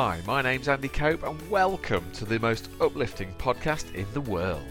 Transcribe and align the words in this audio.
Hi, 0.00 0.20
my 0.28 0.42
name's 0.42 0.68
Andy 0.68 0.86
Cope, 0.86 1.24
and 1.24 1.50
welcome 1.50 2.08
to 2.12 2.24
the 2.24 2.38
most 2.38 2.70
uplifting 2.80 3.34
podcast 3.36 3.92
in 3.96 4.06
the 4.12 4.20
world. 4.20 4.62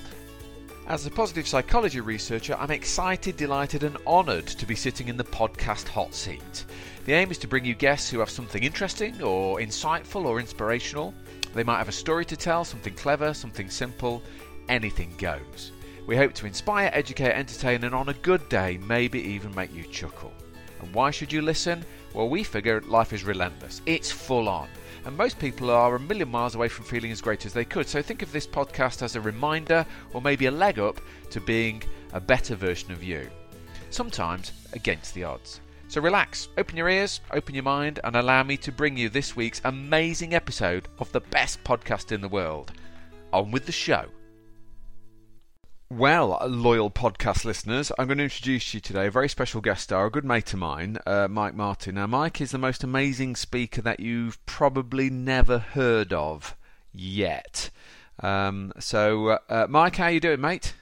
As 0.88 1.06
a 1.06 1.12
positive 1.12 1.46
psychology 1.46 2.00
researcher, 2.00 2.56
I'm 2.58 2.72
excited, 2.72 3.36
delighted, 3.36 3.84
and 3.84 3.98
honoured 4.08 4.48
to 4.48 4.66
be 4.66 4.74
sitting 4.74 5.10
in 5.10 5.18
the 5.18 5.26
podcast 5.26 5.90
hot 5.90 6.14
seat. 6.14 6.64
The 7.04 7.12
aim 7.12 7.30
is 7.30 7.38
to 7.40 7.48
bring 7.50 7.66
you 7.66 7.76
guests 7.76 8.10
who 8.10 8.20
have 8.20 8.30
something 8.30 8.64
interesting, 8.64 9.22
or 9.22 9.60
insightful, 9.60 10.24
or 10.24 10.40
inspirational. 10.40 11.14
They 11.54 11.66
might 11.66 11.80
have 11.80 11.90
a 11.90 11.92
story 11.92 12.24
to 12.24 12.38
tell, 12.38 12.64
something 12.64 12.94
clever, 12.94 13.34
something 13.34 13.70
simple, 13.70 14.24
anything 14.70 15.14
goes. 15.18 15.74
We 16.06 16.16
hope 16.16 16.36
to 16.36 16.46
inspire, 16.46 16.90
educate, 16.94 17.34
entertain, 17.34 17.84
and 17.84 17.94
on 17.94 18.08
a 18.08 18.14
good 18.14 18.48
day, 18.48 18.80
maybe 18.88 19.20
even 19.22 19.54
make 19.54 19.76
you 19.76 19.84
chuckle. 19.92 20.32
And 20.80 20.94
why 20.94 21.12
should 21.12 21.34
you 21.34 21.42
listen? 21.42 21.84
Well, 22.14 22.30
we 22.30 22.44
figure 22.44 22.82
life 22.82 23.14
is 23.14 23.24
relentless, 23.24 23.82
it's 23.86 24.12
full 24.12 24.50
on. 24.50 24.70
And 25.06 25.16
most 25.16 25.40
people 25.40 25.70
are 25.70 25.96
a 25.96 26.00
million 26.00 26.30
miles 26.30 26.56
away 26.56 26.68
from 26.68 26.86
feeling 26.86 27.12
as 27.12 27.22
great 27.22 27.46
as 27.46 27.54
they 27.54 27.64
could. 27.64 27.88
So 27.88 28.02
think 28.02 28.22
of 28.22 28.32
this 28.32 28.48
podcast 28.48 29.02
as 29.02 29.16
a 29.16 29.22
reminder 29.22 29.86
or 30.14 30.22
maybe 30.22 30.48
a 30.48 30.52
leg 30.52 30.80
up 30.80 31.00
to 31.30 31.40
being 31.40 31.84
a 32.14 32.20
better 32.20 32.56
version 32.56 32.92
of 32.92 33.04
you. 33.04 33.30
Sometimes 33.90 34.52
against 34.74 35.14
the 35.14 35.24
odds. 35.24 35.62
So 35.88 36.02
relax, 36.02 36.50
open 36.58 36.76
your 36.76 36.90
ears, 36.90 37.22
open 37.32 37.56
your 37.56 37.64
mind, 37.64 38.02
and 38.04 38.18
allow 38.18 38.44
me 38.44 38.58
to 38.58 38.72
bring 38.74 38.98
you 38.98 39.08
this 39.08 39.38
week's 39.38 39.62
amazing 39.64 40.34
episode 40.34 40.90
of 41.00 41.10
the 41.14 41.22
best 41.22 41.64
podcast 41.64 42.12
in 42.12 42.20
the 42.20 42.28
world. 42.28 42.74
On 43.32 43.52
with 43.52 43.66
the 43.66 43.72
show. 43.72 44.08
Well, 45.90 46.38
loyal 46.46 46.92
podcast 46.92 47.46
listeners, 47.46 47.94
I'm 47.98 48.08
going 48.08 48.18
to 48.18 48.26
introduce 48.26 48.74
you 48.74 48.82
today 48.82 49.08
a 49.08 49.12
very 49.12 49.30
special 49.30 49.62
guest 49.62 49.84
star, 49.84 50.08
a 50.08 50.12
good 50.12 50.26
mate 50.26 50.52
of 50.52 50.60
mine, 50.60 50.98
uh, 51.08 51.30
Mike 51.30 51.56
Martin. 51.56 51.96
Now, 51.96 52.08
Mike 52.08 52.42
is 52.42 52.52
the 52.52 52.58
most 52.58 52.84
amazing 52.84 53.38
speaker 53.38 53.82
that 53.82 54.02
you've 54.02 54.46
probably 54.46 55.10
never 55.10 55.60
heard 55.60 56.12
of 56.12 56.58
yet. 56.92 57.70
Um, 58.20 58.74
so, 58.80 59.30
uh, 59.30 59.38
uh, 59.48 59.68
Mike, 59.70 59.96
how 59.96 60.06
are 60.06 60.12
you 60.12 60.20
doing, 60.20 60.42
mate? 60.42 60.74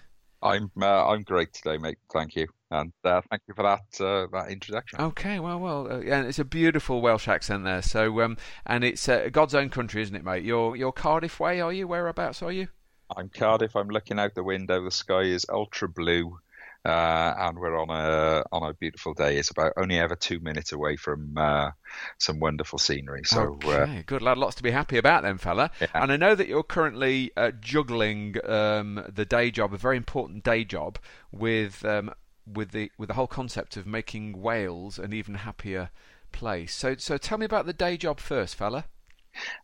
I'm 0.42 0.72
uh, 0.82 1.08
I'm 1.08 1.22
great 1.22 1.54
today, 1.54 1.78
mate. 1.78 2.00
Thank 2.12 2.36
you, 2.36 2.48
and 2.72 2.92
uh, 3.04 3.22
thank 3.30 3.44
you 3.48 3.54
for 3.54 3.64
that 3.64 4.04
uh, 4.04 4.26
that 4.32 4.50
introduction. 4.50 5.02
Okay, 5.02 5.40
well, 5.40 5.60
well, 5.60 5.92
uh, 5.92 6.00
yeah, 6.00 6.24
it's 6.24 6.40
a 6.40 6.46
beautiful 6.46 7.02
Welsh 7.02 7.28
accent 7.28 7.64
there. 7.64 7.84
So, 7.84 8.22
um, 8.22 8.38
and 8.66 8.84
it's 8.84 9.08
uh, 9.08 9.30
God's 9.32 9.54
own 9.54 9.70
country, 9.70 10.02
isn't 10.02 10.16
it, 10.16 10.24
mate? 10.24 10.44
You're 10.44 10.76
you're 10.76 10.92
Cardiff 10.92 11.40
way, 11.40 11.62
are 11.62 11.72
you? 11.72 11.88
Whereabouts 11.88 12.42
are 12.42 12.52
you? 12.52 12.70
I'm 13.16 13.30
Cardiff. 13.30 13.76
I'm 13.76 13.90
looking 13.90 14.20
out 14.20 14.36
the 14.36 14.44
window. 14.44 14.84
The 14.84 14.92
sky 14.92 15.24
is 15.24 15.46
ultra 15.50 15.88
blue, 15.88 16.40
uh, 16.84 17.34
and 17.38 17.58
we're 17.60 17.78
on 17.78 17.90
a 17.90 18.44
on 18.52 18.70
a 18.70 18.74
beautiful 18.74 19.14
day. 19.14 19.38
It's 19.38 19.52
about 19.52 19.74
only 19.78 20.00
ever 20.00 20.16
two 20.16 20.40
minutes 20.40 20.72
away 20.72 20.96
from 20.96 21.38
uh, 21.38 21.72
some 22.18 22.40
wonderful 22.40 22.80
scenery. 22.80 23.24
So, 23.26 23.60
uh, 23.66 24.02
good 24.06 24.22
lad. 24.22 24.38
Lots 24.38 24.56
to 24.56 24.64
be 24.64 24.72
happy 24.72 24.98
about, 24.98 25.24
then, 25.24 25.38
fella. 25.38 25.72
Yeah. 25.80 25.88
And 25.94 26.12
I 26.12 26.18
know 26.18 26.36
that 26.36 26.48
you're 26.48 26.64
currently 26.64 27.32
uh, 27.38 27.52
juggling 27.60 28.36
um, 28.46 29.06
the 29.14 29.26
day 29.26 29.52
job, 29.52 29.74
a 29.74 29.78
very 29.78 29.98
important 29.98 30.44
day 30.44 30.64
job, 30.64 30.98
with 31.32 31.86
um, 31.86 32.14
with 32.52 32.72
the 32.72 32.92
with 32.98 33.10
the 33.10 33.16
whole 33.16 33.28
concept 33.28 33.78
of 33.78 33.86
making 33.86 34.42
Wales 34.42 35.00
an 35.00 35.14
even 35.14 35.36
happier 35.36 35.90
place. 36.32 36.74
So, 36.76 36.96
so 36.98 37.18
tell 37.18 37.38
me 37.38 37.46
about 37.46 37.66
the 37.66 37.74
day 37.74 37.98
job 37.98 38.20
first, 38.20 38.56
fella. 38.56 38.86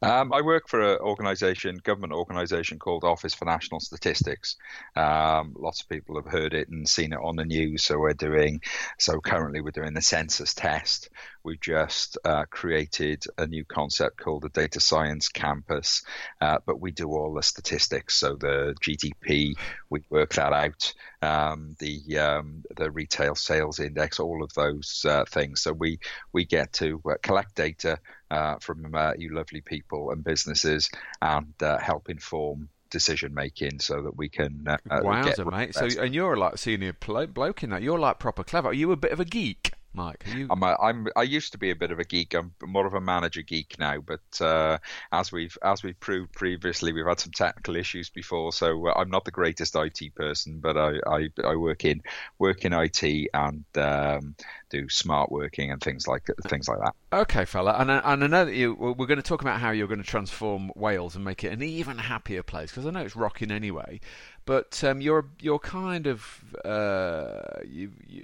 Um, 0.02 0.34
I 0.34 0.42
work 0.42 0.68
for 0.68 0.82
an 0.82 1.00
organisation, 1.00 1.78
government 1.84 2.14
organisation 2.14 2.80
called 2.80 3.04
Office 3.04 3.34
for 3.34 3.46
National 3.46 3.80
Statistics. 3.80 4.58
Um, 4.96 5.56
lots 5.58 5.82
of 5.82 5.90
people 5.90 6.16
have 6.16 6.32
heard 6.32 6.54
it 6.54 6.70
and 6.70 6.88
seen 6.88 7.14
it 7.14 7.20
on 7.22 7.36
the 7.36 7.46
news. 7.46 7.84
So 7.84 7.98
we're 7.98 8.14
doing, 8.14 8.62
so 8.98 9.20
currently 9.20 9.62
we're 9.62 9.72
doing 9.72 9.94
the 9.94 10.02
census 10.02 10.54
test. 10.54 11.10
We've 11.44 11.60
just 11.60 12.18
uh, 12.24 12.46
created 12.50 13.24
a 13.38 13.48
new 13.48 13.66
concept 13.66 14.18
called 14.18 14.44
the 14.44 14.50
Data 14.50 14.80
Science 14.80 15.30
Campus, 15.30 16.04
uh, 16.40 16.60
but 16.66 16.80
we 16.80 16.92
do 16.92 17.10
all 17.10 17.34
the 17.34 17.44
statistics. 17.44 18.16
So 18.16 18.36
the 18.36 18.76
GDP, 18.82 19.56
we 19.90 20.04
work 20.10 20.34
that 20.34 20.54
out. 20.54 20.94
Um, 21.22 21.76
the 21.80 22.18
um, 22.18 22.64
the 22.76 22.92
retail 22.92 23.36
sales 23.36 23.80
index, 23.80 24.20
all 24.20 24.44
of 24.44 24.54
those 24.54 25.06
uh, 25.08 25.26
things. 25.26 25.62
So 25.62 25.74
we 25.74 26.00
we 26.34 26.46
get 26.46 26.74
to 26.74 27.02
uh, 27.10 27.16
collect 27.22 27.56
data 27.56 28.00
uh, 28.30 28.56
from 28.60 28.94
uh, 28.94 29.14
you 29.18 29.34
lovely 29.34 29.62
people 29.62 30.12
and 30.12 30.24
businesses 30.24 30.90
and 31.22 31.54
uh, 31.62 31.78
help 31.80 32.10
inform 32.10 32.70
decision 32.92 33.34
making 33.34 33.80
so 33.80 34.04
that 34.04 34.16
we 34.16 34.30
can 34.30 34.66
uh, 34.68 34.78
get 34.92 35.04
Wowzer, 35.04 35.46
mate. 35.46 35.74
So, 35.74 35.88
and 36.00 36.14
you're 36.14 36.38
like 36.38 36.58
senior 36.58 36.94
plo- 36.94 37.34
bloke 37.34 37.64
in 37.64 37.72
that. 37.72 37.82
You're 37.82 38.00
like 38.00 38.20
proper 38.20 38.44
clever. 38.44 38.70
Are 38.70 38.74
you 38.74 38.92
a 38.92 38.98
bit 38.98 39.12
of 39.12 39.20
a 39.20 39.26
geek, 39.26 39.72
Mike? 39.94 40.24
You? 40.34 40.48
I'm, 40.50 40.64
a, 40.64 40.78
I'm 40.82 41.08
I 41.16 41.24
used 41.24 41.52
to 41.52 41.58
be 41.58 41.72
a 41.72 41.76
bit 41.76 41.92
of 41.92 42.00
a 42.00 42.04
geek. 42.04 42.34
I'm 42.34 42.54
more 42.66 42.86
of 42.86 42.94
a 42.94 43.02
manager 43.02 43.42
geek 43.42 43.76
now, 43.78 44.00
but 44.00 44.42
uh, 44.42 44.78
as 45.12 45.32
we've 45.32 45.58
as 45.62 45.84
we've 45.84 46.00
proved 46.00 46.32
previously, 46.34 46.94
we've 46.94 47.06
had 47.06 47.20
some 47.20 47.32
technical 47.32 47.76
issues 47.76 48.10
before. 48.10 48.54
So 48.54 48.88
uh, 48.88 48.94
I'm 48.96 49.10
not 49.10 49.26
the 49.26 49.32
greatest 49.32 49.76
IT 49.76 50.16
person, 50.16 50.60
but 50.60 50.78
I, 50.78 51.00
I, 51.06 51.30
I 51.44 51.56
work 51.56 51.84
in 51.84 52.02
work 52.40 52.64
in 52.64 52.74
IT 52.74 53.30
and 53.34 53.66
um, 53.76 54.36
do 54.70 54.88
smart 54.90 55.32
working 55.32 55.72
and 55.72 55.82
things 55.82 56.08
like 56.08 56.28
things 56.48 56.68
like 56.68 56.80
that. 56.80 56.94
Okay, 57.14 57.44
fella, 57.44 57.76
and 57.78 57.92
I, 57.92 58.14
and 58.14 58.24
I 58.24 58.28
know 58.28 58.46
that 58.46 58.56
you. 58.56 58.74
We're 58.74 59.06
going 59.06 59.18
to 59.18 59.22
talk 59.22 59.42
about 59.42 59.60
how 59.60 59.72
you're 59.72 59.88
going 59.88 60.02
to 60.02 60.08
transform 60.08 60.72
Wales 60.76 61.16
and 61.16 61.26
make 61.26 61.44
it 61.44 61.52
an 61.52 61.62
even 61.62 61.98
happier 61.98 62.44
place 62.44 62.72
because 62.72 62.86
I 62.86 62.92
know 62.92 63.02
it's 63.02 63.16
rocking 63.16 63.52
anyway. 63.52 64.00
But 64.46 64.84
um, 64.84 65.02
you're 65.02 65.26
you're 65.40 65.60
kind 65.60 66.08
of 66.08 66.56
uh, 66.66 67.60
you, 67.64 67.92
you, 68.08 68.24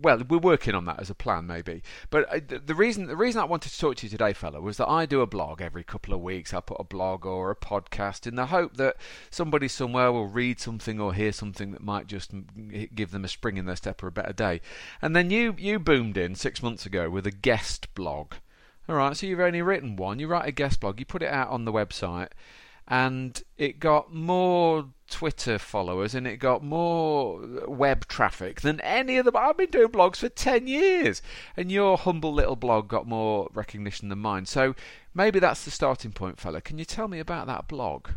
well, 0.00 0.22
we're 0.28 0.38
working 0.38 0.74
on 0.74 0.84
that 0.84 1.00
as 1.00 1.10
a 1.10 1.14
plan, 1.14 1.46
maybe. 1.46 1.82
But 2.10 2.32
I, 2.32 2.38
the, 2.38 2.58
the 2.58 2.74
reason 2.74 3.06
the 3.06 3.16
reason 3.16 3.40
I 3.40 3.44
wanted 3.44 3.72
to 3.72 3.78
talk 3.78 3.96
to 3.96 4.06
you 4.06 4.10
today, 4.10 4.32
fella, 4.32 4.60
was 4.60 4.76
that 4.76 4.88
I 4.88 5.06
do 5.06 5.20
a 5.20 5.26
blog 5.26 5.60
every 5.60 5.82
couple 5.82 6.14
of 6.14 6.20
weeks. 6.20 6.54
I 6.54 6.60
put 6.60 6.80
a 6.80 6.84
blog 6.84 7.26
or 7.26 7.50
a 7.50 7.56
podcast 7.56 8.26
in 8.26 8.36
the 8.36 8.46
hope 8.46 8.76
that 8.76 8.96
somebody 9.30 9.68
somewhere 9.68 10.12
will 10.12 10.28
read 10.28 10.60
something 10.60 11.00
or 11.00 11.14
hear 11.14 11.32
something 11.32 11.72
that 11.72 11.82
might 11.82 12.06
just 12.06 12.30
give 12.94 13.10
them 13.10 13.24
a 13.24 13.28
spring 13.28 13.56
in 13.56 13.66
their 13.66 13.76
step 13.76 14.02
or 14.02 14.06
a 14.08 14.12
better 14.12 14.32
day. 14.32 14.60
And 15.02 15.16
then 15.16 15.30
you 15.30 15.54
you 15.58 15.78
boomed 15.78 16.16
in 16.16 16.36
six 16.36 16.62
months 16.62 16.86
ago 16.86 17.10
with 17.10 17.26
a 17.26 17.32
guest 17.32 17.92
blog. 17.94 18.34
All 18.88 18.94
right, 18.94 19.16
so 19.16 19.26
you've 19.26 19.40
only 19.40 19.62
written 19.62 19.96
one. 19.96 20.20
You 20.20 20.28
write 20.28 20.48
a 20.48 20.52
guest 20.52 20.78
blog, 20.78 21.00
you 21.00 21.06
put 21.06 21.22
it 21.22 21.28
out 21.28 21.48
on 21.48 21.64
the 21.64 21.72
website, 21.72 22.28
and 22.88 23.42
it 23.56 23.80
got 23.80 24.12
more 24.12 24.86
Twitter 25.08 25.58
followers 25.58 26.14
and 26.14 26.26
it 26.26 26.38
got 26.38 26.64
more 26.64 27.40
web 27.66 28.06
traffic 28.08 28.60
than 28.60 28.80
any 28.80 29.16
of 29.16 29.24
them. 29.24 29.36
I've 29.36 29.56
been 29.56 29.70
doing 29.70 29.88
blogs 29.88 30.16
for 30.16 30.28
10 30.28 30.66
years, 30.66 31.22
and 31.56 31.70
your 31.70 31.96
humble 31.96 32.32
little 32.32 32.56
blog 32.56 32.88
got 32.88 33.06
more 33.06 33.48
recognition 33.54 34.08
than 34.08 34.18
mine. 34.18 34.46
So 34.46 34.74
maybe 35.14 35.38
that's 35.38 35.64
the 35.64 35.70
starting 35.70 36.12
point, 36.12 36.40
fella. 36.40 36.60
Can 36.60 36.78
you 36.78 36.84
tell 36.84 37.08
me 37.08 37.18
about 37.18 37.46
that 37.46 37.68
blog? 37.68 38.08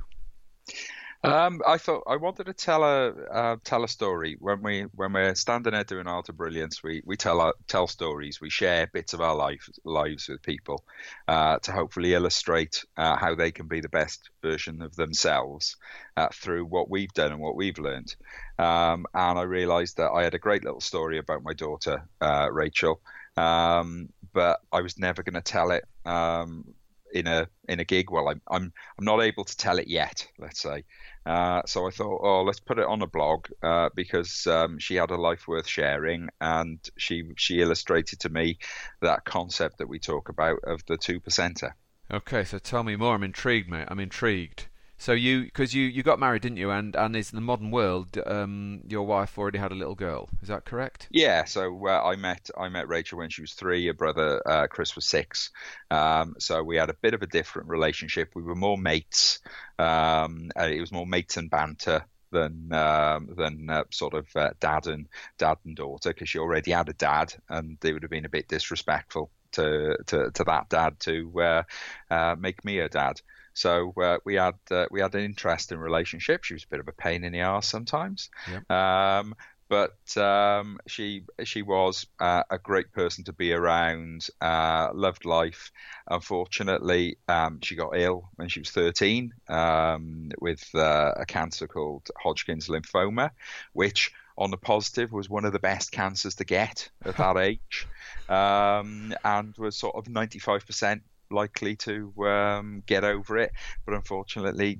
Um, 1.22 1.62
I 1.68 1.78
thought 1.78 2.04
I 2.08 2.16
wanted 2.16 2.46
to 2.46 2.54
tell 2.54 2.82
a 2.82 3.10
uh, 3.10 3.56
tell 3.66 3.84
a 3.84 3.90
story 3.90 4.38
when 4.40 4.62
we 4.62 4.84
when 4.96 5.12
we're 5.12 5.36
standing 5.36 5.74
there 5.74 5.84
doing 5.84 6.08
art 6.08 6.30
of 6.30 6.38
brilliance. 6.38 6.82
We 6.82 7.02
we 7.06 7.18
tell 7.18 7.42
our, 7.42 7.54
tell 7.68 7.88
stories. 7.88 8.40
We 8.40 8.50
share 8.50 8.88
bits 8.88 9.14
of 9.14 9.20
our 9.20 9.36
life 9.36 9.70
lives 9.84 10.30
with 10.30 10.42
people 10.42 10.86
uh, 11.28 11.60
to 11.60 11.74
hopefully 11.74 12.14
illustrate 12.14 12.86
uh, 12.96 13.18
how 13.18 13.36
they 13.36 13.52
can 13.52 13.68
be 13.68 13.82
the 13.82 13.90
best 13.90 14.30
version 14.42 14.82
of 14.82 14.96
themselves 14.96 15.76
uh, 16.16 16.30
through 16.34 16.66
what 16.66 16.90
we've 16.90 17.14
done 17.14 17.34
and 17.34 17.42
what 17.42 17.58
we've 17.58 17.80
learned. 17.80 18.16
Um, 18.58 19.06
and 19.14 19.38
I 19.38 19.44
realised 19.44 19.98
that 19.98 20.12
I 20.12 20.24
had 20.24 20.36
a 20.36 20.40
great 20.40 20.64
little 20.64 20.82
story 20.82 21.18
about 21.18 21.44
my 21.44 21.54
daughter 21.54 22.08
uh, 22.22 22.48
Rachel, 22.50 23.02
um, 23.36 24.08
but 24.32 24.62
I 24.72 24.80
was 24.80 24.98
never 24.98 25.24
going 25.24 25.34
to 25.34 25.42
tell 25.42 25.72
it. 25.72 25.84
Um, 26.06 26.76
in 27.14 27.28
a 27.28 27.48
in 27.68 27.80
a 27.80 27.86
gig, 27.86 28.10
well, 28.10 28.30
I'm 28.30 28.42
I'm 28.50 28.74
I'm 28.98 29.06
not 29.06 29.22
able 29.22 29.44
to 29.44 29.58
tell 29.58 29.80
it 29.80 29.88
yet. 29.88 30.28
Let's 30.38 30.62
say, 30.62 30.84
uh, 31.26 31.62
so 31.66 31.88
I 31.88 31.92
thought, 31.92 32.22
oh, 32.24 32.44
let's 32.44 32.60
put 32.60 32.80
it 32.80 32.86
on 32.86 33.02
a 33.02 33.08
blog 33.08 33.46
uh, 33.64 33.90
because 33.96 34.48
um, 34.48 34.80
she 34.80 34.96
had 34.96 35.12
a 35.12 35.16
life 35.16 35.48
worth 35.48 35.68
sharing, 35.68 36.30
and 36.42 36.80
she 36.98 37.24
she 37.38 37.62
illustrated 37.62 38.20
to 38.22 38.30
me 38.30 38.60
that 39.02 39.26
concept 39.26 39.78
that 39.78 39.90
we 39.90 40.00
talk 40.00 40.30
about 40.30 40.60
of 40.64 40.86
the 40.86 40.98
two 40.98 41.20
percenter. 41.20 41.74
Okay, 42.12 42.44
so 42.44 42.58
tell 42.58 42.84
me 42.84 42.96
more. 42.96 43.16
I'm 43.16 43.24
intrigued, 43.24 43.70
mate. 43.70 43.88
I'm 43.88 44.00
intrigued. 44.00 44.68
So 45.00 45.14
you, 45.14 45.46
because 45.46 45.74
you, 45.74 45.86
you 45.86 46.04
got 46.04 46.20
married, 46.20 46.42
didn't 46.42 46.58
you? 46.58 46.72
And 46.72 46.94
and 46.94 47.16
is 47.16 47.32
in 47.32 47.38
the 47.38 47.42
modern 47.42 47.72
world, 47.72 48.18
um, 48.26 48.82
your 48.88 49.08
wife 49.08 49.38
already 49.38 49.58
had 49.58 49.72
a 49.72 49.76
little 49.76 49.96
girl. 49.96 50.30
Is 50.42 50.50
that 50.50 50.66
correct? 50.66 51.08
Yeah, 51.10 51.46
so 51.46 51.88
uh, 51.88 52.04
I 52.04 52.18
met 52.18 52.50
I 52.58 52.68
met 52.68 52.90
Rachel 52.90 53.18
when 53.18 53.30
she 53.30 53.42
was 53.42 53.54
three. 53.54 53.88
Her 53.88 53.94
brother 53.94 54.42
uh, 54.46 54.68
Chris 54.68 54.96
was 54.96 55.06
six. 55.06 55.52
Um, 55.90 56.36
so 56.38 56.62
we 56.64 56.76
had 56.76 56.90
a 56.90 56.94
bit 56.94 57.14
of 57.14 57.22
a 57.22 57.28
different 57.28 57.70
relationship. 57.70 58.32
We 58.36 58.44
were 58.44 58.56
more 58.56 58.78
mates. 58.78 59.40
Um, 59.80 60.52
it 60.58 60.82
was 60.82 60.92
more 60.92 61.08
mates 61.08 61.38
and 61.38 61.50
banter 61.50 62.06
than 62.32 62.74
um, 62.74 63.30
than 63.38 63.70
uh, 63.70 63.84
sort 63.92 64.14
of 64.14 64.28
uh, 64.36 64.52
dad 64.60 64.88
and 64.88 65.08
dad 65.38 65.58
and 65.66 65.78
daughter 65.78 66.10
because 66.10 66.28
she 66.28 66.40
already 66.40 66.72
had 66.72 66.90
a 66.90 66.94
dad, 66.94 67.34
and 67.48 67.78
it 67.84 67.94
would 67.94 68.04
have 68.04 68.12
been 68.12 68.26
a 68.26 68.30
bit 68.30 68.50
disrespectful 68.50 69.32
to 69.54 69.98
to, 70.08 70.32
to 70.32 70.44
that 70.44 70.70
dad 70.70 71.00
to 71.00 71.42
uh, 71.42 71.64
uh, 72.12 72.36
make 72.38 72.64
me 72.66 72.80
a 72.80 72.90
dad. 72.90 73.22
So 73.60 73.94
uh, 74.02 74.20
we 74.24 74.36
had 74.36 74.56
uh, 74.72 74.86
we 74.90 75.02
had 75.02 75.14
an 75.16 75.26
interesting 75.26 75.80
relationship. 75.80 76.46
She 76.46 76.54
was 76.54 76.64
a 76.64 76.68
bit 76.68 76.80
of 76.80 76.88
a 76.88 76.94
pain 76.94 77.26
in 77.26 77.34
the 77.34 77.42
arse 77.42 77.68
sometimes, 77.68 78.30
Yep. 78.50 78.72
um, 78.72 79.36
but 79.68 80.18
um, 80.18 80.80
she 80.88 81.24
she 81.44 81.62
was 81.62 82.08
uh, 82.22 82.44
a 82.50 82.58
great 82.58 82.94
person 82.94 83.26
to 83.26 83.34
be 83.34 83.52
around. 83.52 84.28
Uh, 84.40 84.92
loved 84.94 85.26
life. 85.26 85.74
Unfortunately, 86.10 87.18
um, 87.28 87.60
she 87.62 87.76
got 87.76 87.98
ill 87.98 88.30
when 88.38 88.48
she 88.48 88.62
was 88.62 88.72
13 88.72 89.34
um, 89.50 90.32
with 90.40 90.64
uh, 90.74 91.12
a 91.18 91.26
cancer 91.26 91.68
called 91.68 92.10
Hodgkin's 92.18 92.70
lymphoma, 92.70 93.32
which 93.74 94.14
on 94.38 94.52
the 94.52 94.58
positive 94.58 95.12
was 95.12 95.30
one 95.30 95.44
of 95.44 95.52
the 95.52 95.60
best 95.60 95.92
cancers 95.92 96.36
to 96.36 96.46
get 96.46 96.90
at 97.04 97.18
that 97.18 97.36
age, 97.50 97.88
um, 98.30 99.14
and 99.26 99.54
was 99.58 99.76
sort 99.76 99.96
of 99.98 100.06
95% 100.06 101.02
likely 101.32 101.76
to 101.78 102.14
um, 102.26 102.84
get 102.86 103.04
over 103.04 103.38
it. 103.38 103.52
But 103.86 103.96
unfortunately, 103.96 104.80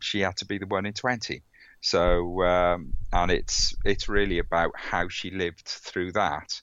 she 0.00 0.20
had 0.20 0.36
to 0.38 0.46
be 0.46 0.58
the 0.58 0.66
one 0.66 0.86
in 0.86 0.92
20. 0.92 1.42
So, 1.80 2.42
um, 2.42 2.94
and 3.12 3.30
it's 3.30 3.74
it's 3.84 4.08
really 4.08 4.38
about 4.38 4.72
how 4.74 5.08
she 5.08 5.30
lived 5.30 5.66
through 5.66 6.12
that, 6.12 6.60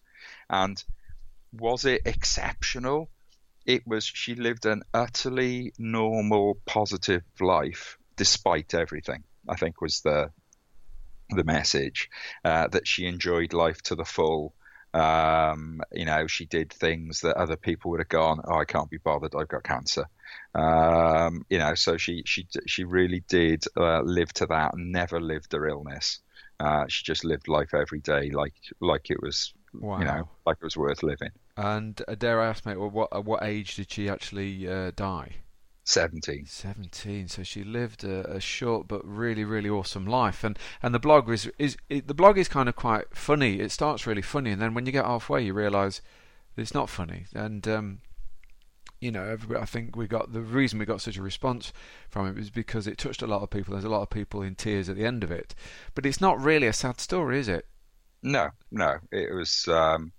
and 0.50 0.84
was 1.54 1.86
it 1.86 2.02
exceptional? 2.06 3.10
It 3.66 3.88
was. 3.88 4.04
She 4.04 4.36
lived 4.36 4.66
an 4.66 4.84
utterly 4.94 5.74
normal, 5.78 6.58
positive 6.66 7.24
life 7.40 7.98
despite 8.18 8.74
everything. 8.74 9.24
I 9.48 9.56
think 9.56 9.82
was 9.82 10.02
the 10.02 10.32
the 11.30 11.44
message 11.44 12.10
uh, 12.44 12.68
that 12.68 12.88
she 12.88 13.06
enjoyed 13.06 13.54
life 13.54 13.82
to 13.84 13.96
the 13.96 14.06
full. 14.06 14.54
Um, 14.96 15.82
you 15.92 16.06
know, 16.06 16.26
she 16.26 16.46
did 16.46 16.72
things 16.72 17.20
that 17.22 17.36
other 17.36 17.58
people 17.58 17.92
would 17.92 18.00
have 18.00 18.10
gone, 18.10 18.40
"Oh, 18.46 18.58
I 18.58 18.66
can't 18.66 18.90
be 18.90 18.98
bothered. 18.98 19.36
I've 19.36 19.50
got 19.50 19.64
cancer." 19.64 20.06
Um, 20.54 21.46
you 21.50 21.60
know, 21.60 21.76
so 21.76 21.98
she 21.98 22.24
she 22.26 22.48
she 22.66 22.86
really 22.86 23.22
did 23.28 23.66
uh, 23.76 24.02
live 24.02 24.32
to 24.34 24.46
that 24.46 24.74
and 24.74 24.94
never 24.94 25.20
lived 25.20 25.52
her 25.52 25.68
illness. 25.68 26.20
Uh, 26.62 26.86
she 26.88 27.04
just 27.04 27.26
lived 27.26 27.50
life 27.50 27.74
every 27.74 28.00
day 28.00 28.30
like 28.30 28.54
like 28.80 29.10
it 29.10 29.22
was 29.22 29.54
wow. 29.74 30.00
you 30.00 30.06
know 30.06 30.30
like 30.46 30.56
it 30.62 30.64
was 30.64 30.78
worth 30.78 31.04
living. 31.04 31.32
And 31.58 32.02
uh, 32.08 32.16
dare 32.16 32.42
I 32.42 32.48
ask, 32.48 32.66
mate, 32.66 32.80
what 32.80 33.10
at 33.12 33.26
what 33.26 33.44
age 33.44 33.76
did 33.76 33.92
she 33.92 34.08
actually 34.08 34.68
uh, 34.68 34.92
die? 34.96 35.36
17. 35.86 36.48
17. 36.48 37.28
So 37.28 37.44
she 37.44 37.64
lived 37.64 38.04
a, 38.04 38.38
a, 38.38 38.40
short 38.40 38.88
but 38.88 39.06
really, 39.06 39.44
really 39.44 39.70
awesome 39.70 40.06
life. 40.08 40.44
And 40.44 40.58
and 40.82 40.96
the 40.96 41.00
blog 41.00 41.30
is 41.30 41.50
is 41.60 41.78
it, 41.90 42.08
the 42.08 42.16
blog 42.16 42.40
is 42.40 42.48
kind 42.48 42.68
of 42.68 42.76
quite 42.76 43.16
funny. 43.16 43.60
It 43.60 43.72
starts 43.72 44.08
really 44.08 44.24
funny, 44.24 44.52
and 44.52 44.62
then 44.62 44.74
when 44.74 44.88
you 44.88 44.92
get 44.92 45.06
halfway, 45.06 45.44
you 45.44 45.54
realise 45.54 46.02
it's 46.58 46.74
not 46.74 46.90
funny. 46.90 47.28
And 47.36 47.68
um, 47.68 48.00
you 49.00 49.12
know, 49.12 49.24
everybody, 49.24 49.60
I 49.62 49.66
think 49.66 49.96
we 49.96 50.08
got 50.08 50.34
the 50.34 50.42
reason 50.42 50.80
we 50.80 50.86
got 50.86 51.02
such 51.02 51.18
a 51.18 51.22
response 51.22 51.72
from 52.10 52.28
it 52.28 52.36
was 52.36 52.50
because 52.50 52.88
it 52.88 52.98
touched 52.98 53.22
a 53.22 53.28
lot 53.28 53.44
of 53.44 53.52
people. 53.52 53.74
There's 53.74 53.86
a 53.86 53.90
lot 53.90 54.02
of 54.02 54.10
people 54.10 54.42
in 54.42 54.56
tears 54.56 54.90
at 54.90 54.96
the 54.96 55.06
end 55.06 55.24
of 55.24 55.32
it, 55.32 55.54
but 55.94 56.06
it's 56.08 56.20
not 56.20 56.42
really 56.42 56.66
a 56.66 56.74
sad 56.74 57.00
story, 57.00 57.40
is 57.40 57.48
it? 57.48 57.68
No, 58.24 58.50
no. 58.72 58.96
It 59.12 59.32
was. 59.36 59.68
Um, 59.68 60.14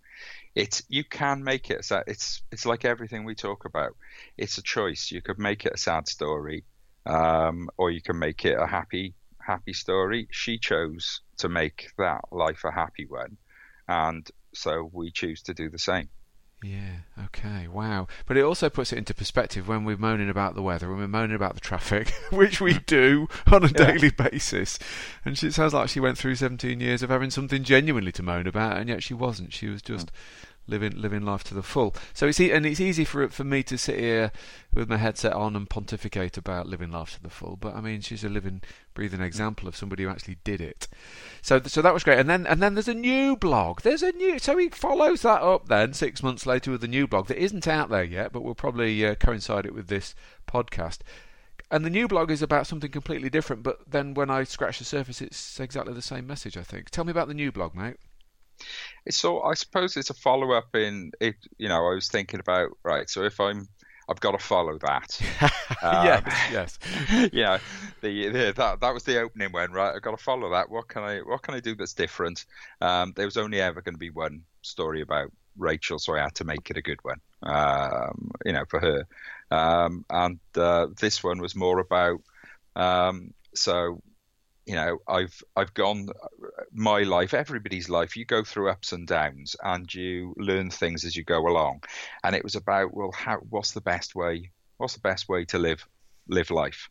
it's 0.56 0.82
you 0.88 1.04
can 1.04 1.44
make 1.44 1.70
it. 1.70 1.86
It's 2.06 2.42
it's 2.50 2.66
like 2.66 2.84
everything 2.84 3.24
we 3.24 3.34
talk 3.34 3.66
about. 3.66 3.94
It's 4.38 4.56
a 4.56 4.62
choice. 4.62 5.12
You 5.12 5.20
could 5.20 5.38
make 5.38 5.66
it 5.66 5.74
a 5.74 5.78
sad 5.78 6.08
story, 6.08 6.64
um, 7.04 7.68
or 7.76 7.90
you 7.90 8.00
can 8.00 8.18
make 8.18 8.44
it 8.46 8.58
a 8.58 8.66
happy 8.66 9.14
happy 9.38 9.74
story. 9.74 10.28
She 10.30 10.58
chose 10.58 11.20
to 11.38 11.50
make 11.50 11.90
that 11.98 12.22
life 12.32 12.64
a 12.64 12.72
happy 12.72 13.06
one, 13.06 13.36
and 13.86 14.26
so 14.54 14.88
we 14.90 15.12
choose 15.12 15.42
to 15.42 15.54
do 15.54 15.68
the 15.68 15.78
same. 15.78 16.08
Yeah, 16.62 17.00
okay, 17.26 17.68
wow. 17.68 18.08
But 18.26 18.36
it 18.38 18.42
also 18.42 18.70
puts 18.70 18.92
it 18.92 18.98
into 18.98 19.14
perspective 19.14 19.68
when 19.68 19.84
we're 19.84 19.98
moaning 19.98 20.30
about 20.30 20.54
the 20.54 20.62
weather, 20.62 20.88
when 20.88 20.98
we're 20.98 21.08
moaning 21.08 21.36
about 21.36 21.54
the 21.54 21.60
traffic, 21.60 22.10
which 22.30 22.60
we 22.60 22.78
do 22.80 23.28
on 23.46 23.62
a 23.62 23.68
yeah. 23.68 23.92
daily 23.92 24.10
basis. 24.10 24.78
And 25.24 25.36
she 25.36 25.50
sounds 25.50 25.74
like 25.74 25.90
she 25.90 26.00
went 26.00 26.16
through 26.16 26.36
17 26.36 26.80
years 26.80 27.02
of 27.02 27.10
having 27.10 27.30
something 27.30 27.62
genuinely 27.62 28.12
to 28.12 28.22
moan 28.22 28.46
about, 28.46 28.78
and 28.78 28.88
yet 28.88 29.02
she 29.02 29.12
wasn't. 29.12 29.52
She 29.52 29.68
was 29.68 29.82
hmm. 29.82 29.94
just 29.94 30.10
living 30.66 31.00
living 31.00 31.22
life 31.22 31.44
to 31.44 31.54
the 31.54 31.62
full. 31.62 31.94
So 32.12 32.26
it's 32.26 32.40
e- 32.40 32.52
and 32.52 32.66
it's 32.66 32.80
easy 32.80 33.04
for 33.04 33.28
for 33.28 33.44
me 33.44 33.62
to 33.64 33.78
sit 33.78 33.98
here 33.98 34.32
with 34.74 34.88
my 34.88 34.96
headset 34.96 35.32
on 35.32 35.56
and 35.56 35.68
pontificate 35.68 36.36
about 36.36 36.66
living 36.66 36.90
life 36.90 37.14
to 37.14 37.22
the 37.22 37.30
full. 37.30 37.56
But 37.56 37.74
I 37.74 37.80
mean, 37.80 38.00
she's 38.00 38.24
a 38.24 38.28
living, 38.28 38.62
breathing 38.94 39.20
example 39.20 39.68
of 39.68 39.76
somebody 39.76 40.02
who 40.02 40.10
actually 40.10 40.38
did 40.44 40.60
it. 40.60 40.88
So 41.42 41.60
so 41.66 41.82
that 41.82 41.94
was 41.94 42.04
great. 42.04 42.18
And 42.18 42.28
then 42.28 42.46
and 42.46 42.62
then 42.62 42.74
there's 42.74 42.88
a 42.88 42.94
new 42.94 43.36
blog. 43.36 43.82
There's 43.82 44.02
a 44.02 44.12
new. 44.12 44.38
So 44.38 44.56
he 44.56 44.68
follows 44.68 45.22
that 45.22 45.42
up 45.42 45.68
then 45.68 45.92
six 45.94 46.22
months 46.22 46.46
later 46.46 46.70
with 46.70 46.84
a 46.84 46.88
new 46.88 47.06
blog 47.06 47.28
that 47.28 47.42
isn't 47.42 47.68
out 47.68 47.88
there 47.88 48.04
yet, 48.04 48.32
but 48.32 48.42
will 48.42 48.54
probably 48.54 49.06
uh, 49.06 49.14
coincide 49.14 49.66
it 49.66 49.74
with 49.74 49.88
this 49.88 50.14
podcast. 50.46 50.98
And 51.68 51.84
the 51.84 51.90
new 51.90 52.06
blog 52.06 52.30
is 52.30 52.42
about 52.42 52.68
something 52.68 52.90
completely 52.90 53.28
different. 53.28 53.64
But 53.64 53.90
then 53.90 54.14
when 54.14 54.30
I 54.30 54.44
scratch 54.44 54.78
the 54.78 54.84
surface, 54.84 55.20
it's 55.20 55.58
exactly 55.58 55.94
the 55.94 56.02
same 56.02 56.26
message. 56.26 56.56
I 56.56 56.62
think. 56.62 56.90
Tell 56.90 57.04
me 57.04 57.10
about 57.10 57.28
the 57.28 57.34
new 57.34 57.50
blog, 57.50 57.74
mate. 57.74 57.96
So 59.10 59.42
I 59.42 59.54
suppose 59.54 59.96
it's 59.96 60.10
a 60.10 60.14
follow 60.14 60.52
up 60.52 60.74
in 60.74 61.12
it. 61.20 61.36
You 61.58 61.68
know, 61.68 61.86
I 61.86 61.94
was 61.94 62.08
thinking 62.08 62.40
about 62.40 62.70
right. 62.82 63.08
So 63.08 63.24
if 63.24 63.38
I'm 63.40 63.68
I've 64.08 64.20
got 64.20 64.32
to 64.32 64.38
follow 64.38 64.78
that. 64.78 65.20
um, 65.82 66.04
yes, 66.04 66.48
yes. 66.52 66.78
yeah, 67.32 67.58
the, 68.02 68.28
the, 68.28 68.52
that 68.56 68.80
that 68.80 68.94
was 68.94 69.02
the 69.02 69.20
opening 69.20 69.50
one, 69.50 69.72
right? 69.72 69.94
I've 69.94 70.02
got 70.02 70.16
to 70.16 70.22
follow 70.22 70.50
that. 70.50 70.70
What 70.70 70.88
can 70.88 71.02
I 71.02 71.18
what 71.18 71.42
can 71.42 71.54
I 71.54 71.60
do 71.60 71.74
that's 71.74 71.94
different? 71.94 72.44
Um, 72.80 73.12
there 73.16 73.26
was 73.26 73.36
only 73.36 73.60
ever 73.60 73.82
going 73.82 73.94
to 73.94 73.98
be 73.98 74.10
one 74.10 74.42
story 74.62 75.00
about 75.00 75.32
Rachel, 75.56 75.98
so 75.98 76.14
I 76.14 76.20
had 76.20 76.34
to 76.36 76.44
make 76.44 76.70
it 76.70 76.76
a 76.76 76.82
good 76.82 77.02
one. 77.02 77.20
Um, 77.42 78.30
you 78.44 78.52
know, 78.52 78.64
for 78.68 78.80
her. 78.80 79.06
Um, 79.50 80.04
and 80.10 80.38
uh, 80.56 80.88
this 80.98 81.22
one 81.22 81.38
was 81.38 81.56
more 81.56 81.80
about 81.80 82.20
um, 82.76 83.32
so 83.54 84.02
you 84.66 84.74
know 84.74 84.98
i've 85.08 85.42
i've 85.56 85.72
gone 85.74 86.08
my 86.72 87.02
life 87.02 87.32
everybody's 87.32 87.88
life 87.88 88.16
you 88.16 88.24
go 88.24 88.42
through 88.42 88.68
ups 88.68 88.92
and 88.92 89.06
downs 89.06 89.54
and 89.62 89.92
you 89.94 90.34
learn 90.36 90.70
things 90.70 91.04
as 91.04 91.16
you 91.16 91.24
go 91.24 91.46
along. 91.46 91.82
And 92.24 92.34
it 92.34 92.42
was 92.42 92.56
about 92.56 92.92
well 92.92 93.12
how 93.12 93.38
what's 93.48 93.72
the 93.72 93.80
best 93.80 94.14
way 94.14 94.50
what's 94.76 94.94
the 94.94 95.00
best 95.00 95.28
way 95.28 95.44
to 95.46 95.58
live 95.58 95.86
live 96.28 96.50
life? 96.50 96.90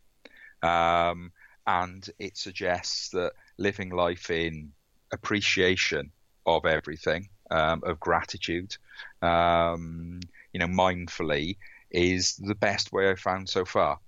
Um, 0.64 1.32
and 1.68 2.08
it 2.18 2.38
suggests 2.38 3.10
that 3.10 3.34
living 3.58 3.90
life 3.90 4.30
in 4.30 4.72
appreciation 5.12 6.12
of 6.46 6.66
everything 6.66 7.30
um, 7.52 7.82
of 7.86 8.00
gratitude 8.00 8.78
um, 9.22 10.22
you 10.54 10.60
know 10.60 10.68
mindfully 10.68 11.58
is 11.92 12.36
the 12.38 12.56
best 12.56 12.92
way 12.94 13.10
i've 13.10 13.20
found 13.20 13.50
so 13.50 13.66
far. 13.66 14.00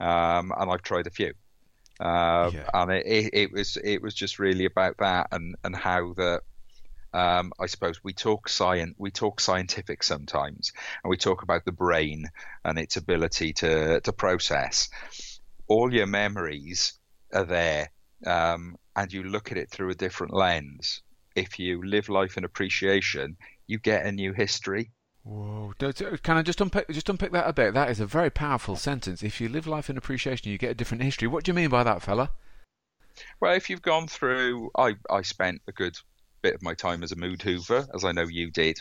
Um, 0.00 0.52
and 0.58 0.70
i've 0.70 0.82
tried 0.82 1.06
a 1.08 1.10
few 1.10 1.32
um, 2.00 2.54
yeah. 2.54 2.70
and 2.74 2.92
it, 2.92 3.06
it, 3.06 3.30
it, 3.32 3.52
was 3.52 3.78
it 3.82 4.02
was 4.02 4.14
just 4.14 4.38
really 4.38 4.66
about 4.66 4.96
that 4.98 5.28
and 5.32 5.56
and 5.64 5.74
how 5.74 6.12
that 6.14 6.42
um, 7.12 7.52
I 7.58 7.66
suppose 7.66 8.04
we 8.04 8.12
talk 8.12 8.48
science 8.48 8.94
we 8.98 9.10
talk 9.10 9.40
scientific 9.40 10.02
sometimes 10.02 10.72
and 11.02 11.10
we 11.10 11.16
talk 11.16 11.42
about 11.42 11.64
the 11.64 11.72
brain 11.72 12.26
and 12.64 12.78
its 12.78 12.96
ability 12.96 13.54
to 13.54 14.00
to 14.00 14.12
process. 14.12 14.88
All 15.68 15.92
your 15.92 16.06
memories 16.06 16.92
are 17.32 17.44
there 17.44 17.90
um, 18.26 18.76
and 18.94 19.12
you 19.12 19.22
look 19.22 19.50
at 19.50 19.58
it 19.58 19.70
through 19.70 19.90
a 19.90 19.94
different 19.94 20.34
lens. 20.34 21.02
If 21.34 21.58
you 21.58 21.82
live 21.82 22.08
life 22.08 22.36
in 22.36 22.44
appreciation 22.44 23.36
you 23.66 23.78
get 23.78 24.06
a 24.06 24.12
new 24.12 24.32
history 24.32 24.90
Whoa! 25.26 25.74
Can 26.22 26.36
I 26.36 26.42
just 26.42 26.60
unpick 26.60 26.88
just 26.90 27.08
unpick 27.08 27.32
that 27.32 27.48
a 27.48 27.52
bit? 27.52 27.74
That 27.74 27.90
is 27.90 27.98
a 27.98 28.06
very 28.06 28.30
powerful 28.30 28.76
sentence. 28.76 29.24
If 29.24 29.40
you 29.40 29.48
live 29.48 29.66
life 29.66 29.90
in 29.90 29.98
appreciation, 29.98 30.52
you 30.52 30.56
get 30.56 30.70
a 30.70 30.74
different 30.74 31.02
history. 31.02 31.26
What 31.26 31.42
do 31.42 31.50
you 31.50 31.54
mean 31.54 31.68
by 31.68 31.82
that, 31.82 32.00
fella? 32.00 32.30
Well, 33.40 33.54
if 33.54 33.68
you've 33.68 33.82
gone 33.82 34.06
through, 34.06 34.70
I 34.78 34.94
I 35.10 35.22
spent 35.22 35.62
a 35.66 35.72
good 35.72 35.96
bit 36.42 36.54
of 36.54 36.62
my 36.62 36.74
time 36.74 37.02
as 37.02 37.10
a 37.10 37.16
mood 37.16 37.42
hoover, 37.42 37.88
as 37.92 38.04
I 38.04 38.12
know 38.12 38.22
you 38.22 38.52
did. 38.52 38.80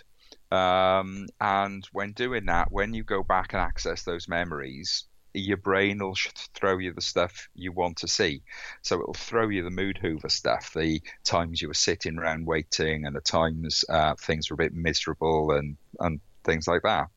Um, 0.52 1.26
and 1.42 1.84
when 1.92 2.12
doing 2.12 2.46
that, 2.46 2.72
when 2.72 2.94
you 2.94 3.04
go 3.04 3.24
back 3.24 3.54
and 3.54 3.62
access 3.62 4.04
those 4.04 4.28
memories, 4.28 5.06
your 5.34 5.58
brain 5.58 5.98
will 5.98 6.16
throw 6.54 6.78
you 6.78 6.94
the 6.94 7.02
stuff 7.02 7.50
you 7.56 7.72
want 7.72 7.98
to 7.98 8.08
see. 8.08 8.44
So 8.84 9.00
it'll 9.00 9.16
throw 9.16 9.50
you 9.50 9.64
the 9.64 9.72
mood 9.72 9.98
hoover 9.98 10.30
stuff, 10.30 10.74
the 10.74 11.02
times 11.24 11.60
you 11.60 11.70
were 11.70 11.74
sitting 11.74 12.20
around 12.20 12.46
waiting, 12.46 13.08
and 13.08 13.16
the 13.16 13.22
times 13.22 13.84
uh, 13.90 14.14
things 14.14 14.52
were 14.52 14.54
a 14.54 14.58
bit 14.58 14.76
miserable, 14.76 15.50
and 15.52 15.78
and 16.00 16.20
things 16.46 16.68
like 16.68 16.84
that. 16.84 17.08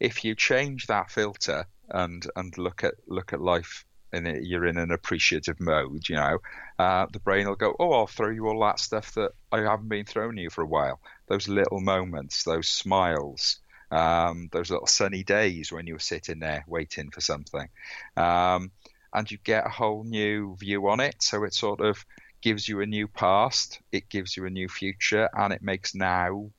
If 0.00 0.24
you 0.24 0.34
change 0.34 0.86
that 0.86 1.10
filter 1.10 1.66
and 1.90 2.26
and 2.36 2.56
look 2.58 2.84
at 2.84 2.94
look 3.06 3.32
at 3.32 3.40
life 3.40 3.84
and 4.12 4.26
you're 4.46 4.66
in 4.66 4.78
an 4.78 4.90
appreciative 4.90 5.60
mode, 5.60 6.08
you 6.08 6.16
know, 6.16 6.38
uh, 6.78 7.06
the 7.12 7.20
brain 7.20 7.46
will 7.46 7.56
go, 7.56 7.74
oh, 7.78 7.92
I'll 7.92 8.06
throw 8.06 8.30
you 8.30 8.48
all 8.48 8.60
that 8.60 8.80
stuff 8.80 9.12
that 9.14 9.32
I 9.52 9.60
haven't 9.60 9.88
been 9.88 10.06
throwing 10.06 10.38
you 10.38 10.50
for 10.50 10.62
a 10.62 10.66
while. 10.66 11.00
Those 11.28 11.46
little 11.46 11.80
moments, 11.80 12.44
those 12.44 12.68
smiles, 12.68 13.58
um, 13.90 14.48
those 14.52 14.70
little 14.70 14.86
sunny 14.86 15.24
days 15.24 15.70
when 15.72 15.86
you 15.86 15.94
were 15.94 15.98
sitting 15.98 16.38
there 16.38 16.64
waiting 16.66 17.10
for 17.10 17.20
something, 17.20 17.68
um, 18.16 18.70
and 19.12 19.30
you 19.30 19.38
get 19.44 19.66
a 19.66 19.70
whole 19.70 20.04
new 20.04 20.56
view 20.56 20.88
on 20.88 21.00
it. 21.00 21.16
So 21.20 21.44
it 21.44 21.54
sort 21.54 21.80
of 21.80 22.04
gives 22.40 22.68
you 22.68 22.80
a 22.80 22.86
new 22.86 23.08
past, 23.08 23.80
it 23.92 24.08
gives 24.08 24.36
you 24.36 24.46
a 24.46 24.50
new 24.50 24.68
future, 24.68 25.28
and 25.34 25.52
it 25.52 25.62
makes 25.62 25.94
now 25.94 26.50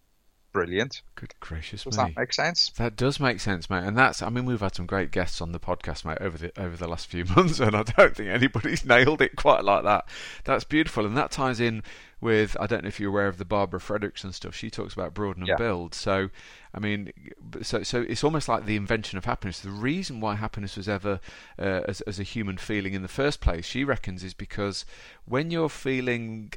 brilliant. 0.66 1.02
Good 1.16 1.34
gracious 1.40 1.84
Does 1.84 1.98
me. 1.98 2.04
that 2.06 2.16
make 2.18 2.34
sense? 2.34 2.70
That 2.78 2.96
does 2.96 3.20
make 3.20 3.40
sense, 3.40 3.70
mate. 3.70 3.84
And 3.84 3.98
that's, 3.98 4.22
I 4.22 4.30
mean, 4.30 4.46
we've 4.46 4.60
had 4.60 4.76
some 4.76 4.86
great 4.86 5.12
guests 5.12 5.42
on 5.42 5.52
the 5.52 5.60
podcast, 5.60 6.06
mate, 6.06 6.18
over 6.22 6.38
the 6.38 6.52
over 6.62 6.76
the 6.78 6.88
last 6.88 7.08
few 7.08 7.26
months, 7.36 7.60
and 7.60 7.76
I 7.76 7.84
don't 7.84 8.16
think 8.16 8.30
anybody's 8.30 8.86
nailed 8.94 9.22
it 9.22 9.36
quite 9.36 9.64
like 9.64 9.84
that. 9.84 10.08
That's 10.46 10.64
beautiful, 10.64 11.06
and 11.06 11.18
that 11.18 11.32
ties 11.32 11.60
in 11.60 11.84
with 12.22 12.56
I 12.60 12.68
don't 12.68 12.84
know 12.84 12.88
if 12.90 13.00
you're 13.00 13.10
aware 13.10 13.28
of 13.28 13.38
the 13.38 13.46
Barbara 13.46 13.80
Fredrickson 13.80 14.34
stuff. 14.34 14.54
She 14.56 14.70
talks 14.70 14.94
about 14.94 15.14
broaden 15.14 15.44
and 15.44 15.48
Yeah. 15.50 15.56
build. 15.58 15.94
So, 15.96 16.30
I 16.74 16.80
mean, 16.80 17.12
so 17.62 17.84
so 17.84 18.02
it's 18.02 18.24
almost 18.24 18.48
like 18.50 18.66
the 18.66 18.76
invention 18.76 19.18
of 19.18 19.26
happiness. 19.26 19.60
The 19.62 19.70
reason 19.72 20.20
why 20.20 20.36
happiness 20.36 20.76
was 20.78 20.90
ever 20.90 21.20
uh, 21.58 21.82
as 21.88 22.02
as 22.02 22.20
a 22.20 22.24
human 22.24 22.58
feeling 22.58 22.94
in 22.94 23.02
the 23.02 23.08
first 23.08 23.40
place, 23.42 23.66
she 23.66 23.84
reckons, 23.84 24.24
is 24.24 24.34
because 24.34 24.86
when 25.26 25.52
you're 25.52 25.70
feeling 25.70 26.54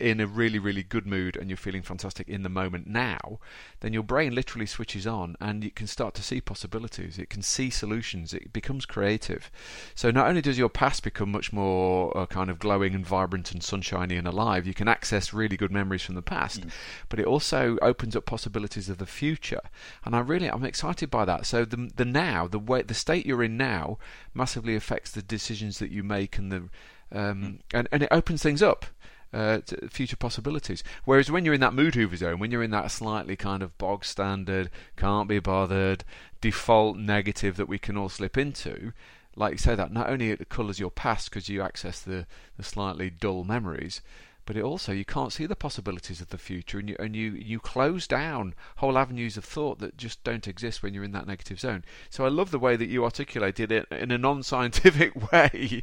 in 0.00 0.18
a 0.18 0.26
really, 0.26 0.58
really 0.58 0.82
good 0.82 1.06
mood 1.06 1.36
and 1.36 1.48
you're 1.48 1.56
feeling 1.56 1.82
fantastic 1.82 2.28
in 2.28 2.42
the 2.42 2.48
moment 2.48 2.86
now, 2.86 3.38
then 3.80 3.92
your 3.92 4.02
brain 4.02 4.34
literally 4.34 4.66
switches 4.66 5.06
on 5.06 5.36
and 5.40 5.62
you 5.62 5.70
can 5.70 5.86
start 5.86 6.14
to 6.14 6.22
see 6.22 6.40
possibilities. 6.40 7.16
It 7.16 7.30
can 7.30 7.42
see 7.42 7.70
solutions. 7.70 8.34
It 8.34 8.52
becomes 8.52 8.86
creative. 8.86 9.52
So 9.94 10.10
not 10.10 10.26
only 10.26 10.40
does 10.40 10.58
your 10.58 10.68
past 10.68 11.04
become 11.04 11.30
much 11.30 11.52
more 11.52 12.16
uh, 12.16 12.26
kind 12.26 12.50
of 12.50 12.58
glowing 12.58 12.94
and 12.94 13.06
vibrant 13.06 13.52
and 13.52 13.62
sunshiny 13.62 14.16
and 14.16 14.26
alive, 14.26 14.66
you 14.66 14.74
can 14.74 14.88
access 14.88 15.32
really 15.32 15.56
good 15.56 15.70
memories 15.70 16.02
from 16.02 16.16
the 16.16 16.22
past, 16.22 16.64
but 17.08 17.20
it 17.20 17.26
also 17.26 17.78
opens 17.80 18.16
up 18.16 18.26
possibilities 18.26 18.88
of 18.88 18.98
the 18.98 19.06
future. 19.06 19.62
And 20.04 20.16
I 20.16 20.20
really, 20.20 20.48
I'm 20.48 20.64
excited 20.64 21.08
by 21.10 21.24
that. 21.24 21.46
So 21.46 21.64
the 21.64 21.90
the 21.94 22.04
now, 22.04 22.48
the 22.48 22.58
way, 22.58 22.82
the 22.82 22.94
state 22.94 23.26
you're 23.26 23.42
in 23.44 23.56
now, 23.56 23.98
massively 24.32 24.74
affects 24.74 25.12
the 25.12 25.22
decisions 25.22 25.78
that 25.78 25.90
you 25.90 26.02
make 26.02 26.36
and 26.38 26.50
the 26.50 26.68
um, 27.12 27.60
and, 27.72 27.88
and 27.92 28.02
it 28.02 28.08
opens 28.10 28.42
things 28.42 28.62
up 28.62 28.86
uh, 29.34 29.60
future 29.90 30.16
possibilities. 30.16 30.84
Whereas 31.04 31.30
when 31.30 31.44
you're 31.44 31.54
in 31.54 31.60
that 31.60 31.74
mood 31.74 31.94
hoover 31.96 32.16
zone, 32.16 32.38
when 32.38 32.50
you're 32.50 32.62
in 32.62 32.70
that 32.70 32.90
slightly 32.90 33.36
kind 33.36 33.62
of 33.62 33.76
bog 33.78 34.04
standard, 34.04 34.70
can't 34.96 35.28
be 35.28 35.40
bothered, 35.40 36.04
default 36.40 36.96
negative 36.96 37.56
that 37.56 37.68
we 37.68 37.78
can 37.78 37.96
all 37.96 38.08
slip 38.08 38.38
into, 38.38 38.92
like 39.36 39.52
you 39.52 39.58
say 39.58 39.74
that, 39.74 39.92
not 39.92 40.08
only 40.08 40.30
it 40.30 40.48
colours 40.48 40.78
your 40.78 40.90
past 40.90 41.30
because 41.30 41.48
you 41.48 41.62
access 41.62 42.00
the, 42.00 42.26
the 42.56 42.62
slightly 42.62 43.10
dull 43.10 43.42
memories, 43.42 44.00
but 44.46 44.56
it 44.56 44.62
also 44.62 44.92
you 44.92 45.04
can't 45.04 45.32
see 45.32 45.46
the 45.46 45.56
possibilities 45.56 46.20
of 46.20 46.28
the 46.28 46.38
future 46.38 46.78
and 46.78 46.90
you 46.90 46.96
and 46.98 47.16
you, 47.16 47.32
you 47.32 47.58
close 47.58 48.06
down 48.06 48.54
whole 48.76 48.98
avenues 48.98 49.36
of 49.36 49.44
thought 49.44 49.78
that 49.78 49.96
just 49.96 50.22
don't 50.22 50.46
exist 50.46 50.82
when 50.82 50.92
you're 50.92 51.02
in 51.02 51.12
that 51.12 51.26
negative 51.26 51.58
zone. 51.58 51.84
So 52.10 52.24
I 52.24 52.28
love 52.28 52.50
the 52.50 52.58
way 52.58 52.76
that 52.76 52.88
you 52.88 53.04
articulated 53.04 53.72
it 53.72 53.86
in 53.90 54.10
a 54.10 54.18
non 54.18 54.42
scientific 54.42 55.32
way 55.32 55.82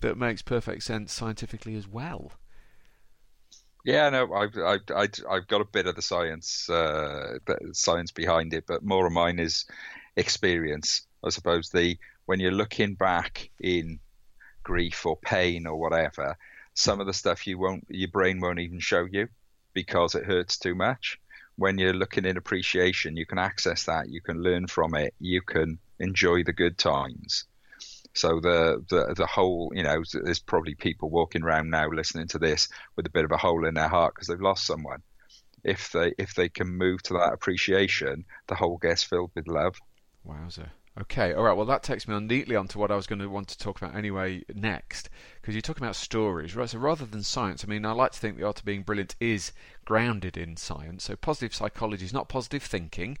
that 0.00 0.18
makes 0.18 0.42
perfect 0.42 0.82
sense 0.82 1.12
scientifically 1.12 1.76
as 1.76 1.88
well. 1.88 2.32
Yeah, 3.84 4.10
no, 4.10 4.32
I've, 4.34 4.56
I've, 4.58 4.80
I've 4.94 5.10
I've 5.28 5.48
got 5.48 5.60
a 5.62 5.64
bit 5.64 5.86
of 5.86 5.96
the 5.96 6.02
science, 6.02 6.68
uh, 6.68 7.38
science 7.72 8.10
behind 8.12 8.52
it, 8.52 8.64
but 8.66 8.82
more 8.84 9.06
of 9.06 9.12
mine 9.12 9.38
is 9.38 9.64
experience. 10.16 11.06
I 11.24 11.30
suppose 11.30 11.70
the 11.70 11.98
when 12.26 12.40
you're 12.40 12.52
looking 12.52 12.94
back 12.94 13.50
in 13.58 14.00
grief 14.62 15.06
or 15.06 15.16
pain 15.18 15.66
or 15.66 15.76
whatever, 15.78 16.36
some 16.74 17.00
of 17.00 17.06
the 17.06 17.14
stuff 17.14 17.46
you 17.46 17.58
won't, 17.58 17.86
your 17.88 18.10
brain 18.10 18.40
won't 18.40 18.60
even 18.60 18.80
show 18.80 19.06
you 19.10 19.28
because 19.74 20.14
it 20.14 20.26
hurts 20.26 20.58
too 20.58 20.74
much. 20.74 21.18
When 21.56 21.78
you're 21.78 21.94
looking 21.94 22.24
in 22.24 22.36
appreciation, 22.36 23.16
you 23.16 23.26
can 23.26 23.38
access 23.38 23.84
that, 23.84 24.08
you 24.10 24.20
can 24.20 24.42
learn 24.42 24.66
from 24.66 24.94
it, 24.94 25.14
you 25.20 25.42
can 25.42 25.78
enjoy 25.98 26.44
the 26.44 26.52
good 26.52 26.78
times. 26.78 27.44
So 28.14 28.40
the, 28.40 28.84
the 28.88 29.14
the 29.14 29.26
whole, 29.26 29.72
you 29.74 29.82
know, 29.82 30.02
there's 30.12 30.40
probably 30.40 30.74
people 30.74 31.10
walking 31.10 31.42
around 31.42 31.70
now 31.70 31.88
listening 31.88 32.28
to 32.28 32.38
this 32.38 32.68
with 32.96 33.06
a 33.06 33.10
bit 33.10 33.24
of 33.24 33.30
a 33.30 33.36
hole 33.36 33.64
in 33.66 33.74
their 33.74 33.88
heart 33.88 34.14
because 34.14 34.28
they've 34.28 34.40
lost 34.40 34.66
someone. 34.66 35.02
If 35.62 35.92
they 35.92 36.12
if 36.18 36.34
they 36.34 36.48
can 36.48 36.68
move 36.68 37.02
to 37.04 37.14
that 37.14 37.32
appreciation, 37.32 38.24
the 38.48 38.54
whole 38.54 38.78
gets 38.78 39.02
filled 39.02 39.30
with 39.34 39.46
love. 39.46 39.76
Wowzer. 40.24 40.72
Okay, 41.00 41.32
all 41.32 41.44
right. 41.44 41.56
Well, 41.56 41.66
that 41.66 41.84
takes 41.84 42.08
me 42.08 42.14
on 42.14 42.26
neatly 42.26 42.56
onto 42.56 42.78
what 42.78 42.90
I 42.90 42.96
was 42.96 43.06
going 43.06 43.20
to 43.20 43.28
want 43.28 43.48
to 43.48 43.58
talk 43.58 43.80
about 43.80 43.94
anyway 43.94 44.42
next, 44.52 45.08
because 45.40 45.54
you're 45.54 45.62
talking 45.62 45.84
about 45.84 45.94
stories, 45.94 46.56
right? 46.56 46.68
So 46.68 46.78
rather 46.78 47.06
than 47.06 47.22
science, 47.22 47.64
I 47.64 47.68
mean, 47.68 47.86
I 47.86 47.92
like 47.92 48.12
to 48.12 48.18
think 48.18 48.36
the 48.36 48.46
art 48.46 48.58
of 48.58 48.64
being 48.64 48.82
brilliant 48.82 49.14
is 49.20 49.52
grounded 49.84 50.36
in 50.36 50.56
science. 50.56 51.04
So 51.04 51.14
positive 51.14 51.54
psychology 51.54 52.04
is 52.04 52.12
not 52.12 52.28
positive 52.28 52.64
thinking. 52.64 53.18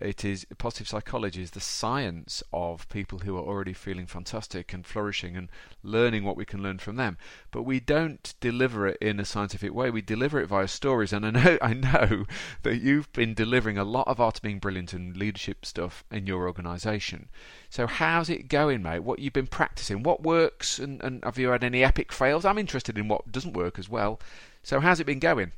It 0.00 0.24
is 0.24 0.44
positive 0.58 0.88
psychology 0.88 1.42
is 1.42 1.52
the 1.52 1.60
science 1.60 2.42
of 2.52 2.88
people 2.88 3.20
who 3.20 3.36
are 3.36 3.44
already 3.44 3.72
feeling 3.72 4.06
fantastic 4.06 4.72
and 4.72 4.84
flourishing 4.84 5.36
and 5.36 5.48
learning 5.84 6.24
what 6.24 6.36
we 6.36 6.44
can 6.44 6.62
learn 6.62 6.78
from 6.78 6.96
them. 6.96 7.16
But 7.52 7.62
we 7.62 7.78
don't 7.78 8.34
deliver 8.40 8.88
it 8.88 8.98
in 9.00 9.20
a 9.20 9.24
scientific 9.24 9.72
way. 9.72 9.90
We 9.90 10.02
deliver 10.02 10.40
it 10.40 10.48
via 10.48 10.66
stories. 10.66 11.12
And 11.12 11.24
I 11.24 11.30
know 11.30 11.58
I 11.62 11.74
know 11.74 12.26
that 12.62 12.78
you've 12.78 13.12
been 13.12 13.34
delivering 13.34 13.78
a 13.78 13.84
lot 13.84 14.08
of 14.08 14.20
art 14.20 14.38
of 14.38 14.42
being 14.42 14.58
brilliant 14.58 14.92
and 14.92 15.16
leadership 15.16 15.64
stuff 15.64 16.04
in 16.10 16.26
your 16.26 16.46
organisation. 16.48 17.28
So 17.70 17.86
how's 17.86 18.28
it 18.28 18.48
going, 18.48 18.82
mate? 18.82 19.04
What 19.04 19.20
you've 19.20 19.32
been 19.32 19.46
practicing? 19.46 20.02
What 20.02 20.22
works? 20.22 20.80
And, 20.80 21.02
and 21.04 21.24
have 21.24 21.38
you 21.38 21.48
had 21.48 21.62
any 21.62 21.84
epic 21.84 22.12
fails? 22.12 22.44
I'm 22.44 22.58
interested 22.58 22.98
in 22.98 23.06
what 23.06 23.30
doesn't 23.30 23.52
work 23.56 23.78
as 23.78 23.88
well. 23.88 24.20
So 24.64 24.80
how's 24.80 24.98
it 24.98 25.06
been 25.06 25.20
going? 25.20 25.52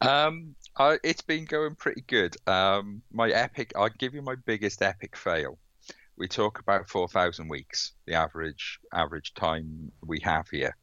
Um, 0.00 0.54
It's 0.78 1.22
been 1.22 1.44
going 1.44 1.76
pretty 1.76 2.02
good. 2.02 2.36
Um, 2.48 3.02
my 3.12 3.30
epic, 3.30 3.72
I'll 3.76 3.88
give 3.88 4.14
you 4.14 4.22
my 4.22 4.34
biggest 4.34 4.82
epic 4.82 5.16
fail. 5.16 5.58
We 6.16 6.28
talk 6.28 6.58
about 6.58 6.88
4,000 6.88 7.48
weeks, 7.48 7.92
the 8.06 8.14
average 8.14 8.78
average 8.92 9.34
time 9.34 9.92
we 10.04 10.20
have 10.20 10.48
here. 10.48 10.76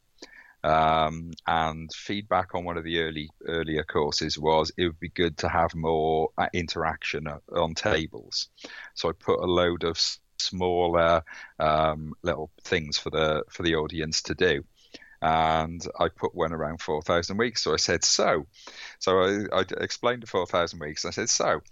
Um, 0.64 1.32
and 1.46 1.90
feedback 1.92 2.54
on 2.54 2.64
one 2.64 2.76
of 2.76 2.84
the 2.84 3.00
early 3.00 3.28
earlier 3.46 3.82
courses 3.82 4.38
was 4.38 4.70
it 4.76 4.84
would 4.84 5.00
be 5.00 5.08
good 5.08 5.36
to 5.38 5.48
have 5.48 5.74
more 5.74 6.30
uh, 6.38 6.46
interaction 6.54 7.26
uh, 7.26 7.38
on 7.54 7.74
tables. 7.74 8.48
So 8.94 9.08
I 9.08 9.12
put 9.12 9.40
a 9.40 9.46
load 9.46 9.84
of 9.84 9.98
smaller 10.38 11.22
um, 11.58 12.14
little 12.22 12.50
things 12.62 12.96
for 12.96 13.10
the 13.10 13.44
for 13.50 13.62
the 13.62 13.74
audience 13.74 14.22
to 14.22 14.34
do 14.34 14.64
and 15.22 15.86
I 15.98 16.08
put 16.08 16.34
one 16.34 16.52
around 16.52 16.80
4,000 16.80 17.36
weeks. 17.36 17.62
So 17.62 17.72
I 17.72 17.76
said, 17.76 18.04
so. 18.04 18.46
So 18.98 19.20
I, 19.20 19.60
I 19.60 19.64
explained 19.80 20.24
the 20.24 20.26
4,000 20.26 20.80
weeks. 20.80 21.04
I 21.04 21.10
said, 21.10 21.30
so 21.30 21.62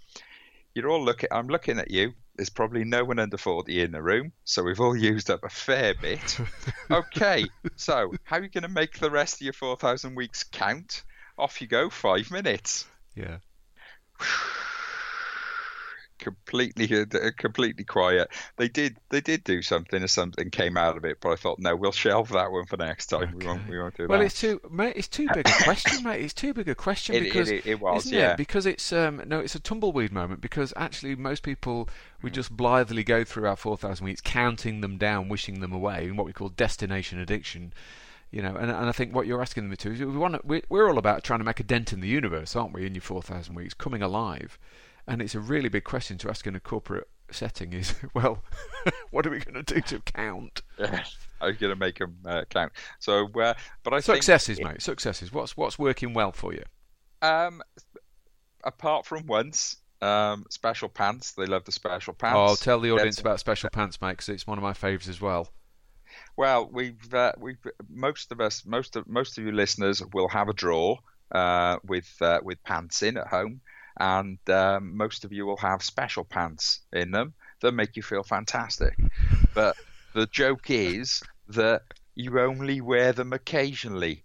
you're 0.73 0.89
all 0.89 1.03
looking, 1.03 1.29
I'm 1.31 1.47
looking 1.47 1.77
at 1.77 1.91
you. 1.91 2.13
There's 2.37 2.49
probably 2.49 2.85
no 2.85 3.03
one 3.03 3.19
under 3.19 3.37
40 3.37 3.81
in 3.81 3.91
the 3.91 4.01
room. 4.01 4.31
So 4.45 4.63
we've 4.63 4.79
all 4.79 4.95
used 4.95 5.29
up 5.29 5.43
a 5.43 5.49
fair 5.49 5.93
bit. 5.93 6.39
okay. 6.91 7.45
So 7.75 8.13
how 8.23 8.37
are 8.37 8.43
you 8.43 8.49
going 8.49 8.63
to 8.63 8.69
make 8.69 8.99
the 8.99 9.11
rest 9.11 9.35
of 9.35 9.41
your 9.41 9.53
4,000 9.53 10.15
weeks 10.15 10.43
count? 10.43 11.03
Off 11.37 11.61
you 11.61 11.67
go, 11.67 11.89
five 11.89 12.31
minutes. 12.31 12.85
Yeah. 13.15 13.37
Completely 16.21 16.87
uh, 17.01 17.31
completely 17.35 17.83
quiet. 17.83 18.29
They 18.55 18.69
did 18.69 18.95
they 19.09 19.19
did 19.19 19.43
do 19.43 19.61
something, 19.61 19.99
and 19.99 20.09
something 20.09 20.49
came 20.49 20.77
out 20.77 20.95
of 20.95 21.03
it. 21.03 21.17
But 21.19 21.31
I 21.31 21.35
thought, 21.35 21.59
no, 21.59 21.75
we'll 21.75 21.91
shelve 21.91 22.29
that 22.29 22.51
one 22.51 22.65
for 22.65 22.77
next 22.77 23.07
time. 23.07 23.35
We 23.37 23.45
won't 23.45 23.67
we 23.67 23.77
won't 23.77 23.97
do 23.97 24.03
Well, 24.07 24.19
that. 24.19 24.19
Well, 24.19 24.25
it's 24.25 24.39
too, 24.39 24.61
mate. 24.71 24.93
It's 24.95 25.09
too 25.09 25.27
big 25.33 25.47
a 25.49 25.63
question, 25.63 26.03
mate. 26.03 26.21
It's 26.21 26.33
too 26.33 26.53
big 26.53 26.69
a 26.69 26.75
question 26.75 27.15
It- 27.17 27.23
it- 27.23 27.23
because 27.25 27.51
it- 27.51 27.65
it 27.65 27.79
was, 27.81 28.05
isn't 28.05 28.17
yeah. 28.17 28.31
it? 28.31 28.37
Because 28.37 28.65
it's 28.65 28.93
um 28.93 29.21
no, 29.27 29.39
it's 29.39 29.55
a 29.55 29.59
tumbleweed 29.59 30.13
moment. 30.13 30.39
Because 30.39 30.73
actually, 30.77 31.15
most 31.15 31.43
people 31.43 31.89
we 32.21 32.29
just 32.31 32.55
blithely 32.55 33.03
go 33.03 33.23
through 33.25 33.47
our 33.47 33.57
four 33.57 33.75
thousand 33.75 34.05
weeks, 34.05 34.21
counting 34.21 34.79
them 34.81 34.97
down, 34.97 35.27
wishing 35.27 35.59
them 35.59 35.73
away, 35.73 36.05
in 36.05 36.15
what 36.15 36.25
we 36.25 36.33
call 36.33 36.49
destination 36.49 37.19
addiction. 37.19 37.73
You 38.29 38.41
know, 38.41 38.55
and 38.55 38.71
and 38.71 38.87
I 38.87 38.93
think 38.93 39.13
what 39.13 39.27
you're 39.27 39.41
asking 39.41 39.67
them 39.67 39.75
to 39.75 39.91
is 39.91 39.99
we 39.99 40.05
want 40.05 40.35
to, 40.35 40.41
we're, 40.45 40.61
we're 40.69 40.87
all 40.89 40.97
about 40.97 41.21
trying 41.21 41.39
to 41.39 41.43
make 41.43 41.59
a 41.59 41.63
dent 41.63 41.91
in 41.91 41.99
the 41.99 42.07
universe, 42.07 42.55
aren't 42.55 42.71
we? 42.71 42.85
In 42.85 42.95
your 42.95 43.01
four 43.01 43.21
thousand 43.21 43.55
weeks, 43.55 43.73
coming 43.73 44.01
alive, 44.01 44.57
and 45.07 45.21
it's 45.21 45.35
a 45.35 45.39
really 45.39 45.69
big 45.69 45.83
question 45.83 46.17
to 46.19 46.29
ask 46.29 46.45
in 46.47 46.55
a 46.55 46.59
corporate 46.59 47.07
setting. 47.31 47.73
Is 47.73 47.95
well, 48.13 48.43
what 49.11 49.25
are 49.25 49.29
we 49.29 49.39
going 49.39 49.63
to 49.63 49.73
do 49.73 49.81
to 49.81 49.99
count? 49.99 50.61
Yeah, 50.79 51.03
I 51.41 51.47
was 51.47 51.57
going 51.57 51.71
to 51.71 51.79
make 51.79 51.99
them 51.99 52.17
uh, 52.25 52.43
count. 52.49 52.71
So, 52.99 53.27
uh, 53.39 53.53
but 53.83 53.93
I 53.93 53.99
Successes, 53.99 54.57
think, 54.57 54.69
mate. 54.69 54.81
Successes. 54.81 55.31
What's 55.31 55.57
what's 55.57 55.77
working 55.79 56.13
well 56.13 56.31
for 56.31 56.53
you? 56.53 56.63
Um, 57.21 57.61
apart 58.63 59.05
from 59.05 59.25
once, 59.27 59.77
um, 60.01 60.45
special 60.49 60.89
pants. 60.89 61.33
They 61.33 61.45
love 61.45 61.65
the 61.65 61.71
special 61.71 62.13
pants. 62.13 62.37
Oh, 62.37 62.55
tell 62.55 62.79
the 62.79 62.91
audience 62.91 63.17
That's- 63.17 63.21
about 63.21 63.39
Special 63.39 63.69
Pants, 63.69 64.01
mate, 64.01 64.11
because 64.11 64.29
it's 64.29 64.47
one 64.47 64.57
of 64.57 64.63
my 64.63 64.73
favourites 64.73 65.07
as 65.07 65.21
well. 65.21 65.49
Well, 66.35 66.69
we've 66.71 67.13
uh, 67.13 67.33
we've 67.37 67.57
most 67.89 68.31
of 68.31 68.41
us, 68.41 68.65
most 68.65 68.95
of 68.95 69.07
most 69.07 69.37
of 69.37 69.45
you 69.45 69.51
listeners 69.51 70.01
will 70.13 70.27
have 70.27 70.49
a 70.49 70.53
draw 70.53 70.97
uh, 71.31 71.77
with 71.85 72.11
uh, 72.19 72.39
with 72.43 72.61
pants 72.63 73.01
in 73.01 73.17
at 73.17 73.27
home, 73.27 73.61
and 74.01 74.39
um, 74.49 74.97
most 74.97 75.23
of 75.25 75.31
you 75.31 75.45
will 75.45 75.57
have 75.57 75.83
special 75.83 76.23
pants 76.25 76.79
in 76.91 77.11
them 77.11 77.33
that 77.61 77.73
make 77.73 77.95
you 77.95 78.01
feel 78.01 78.23
fantastic. 78.23 78.97
But 79.53 79.75
the 80.15 80.25
joke 80.25 80.69
is 80.69 81.21
that 81.49 81.83
you 82.15 82.39
only 82.39 82.81
wear 82.81 83.13
them 83.13 83.31
occasionally. 83.31 84.23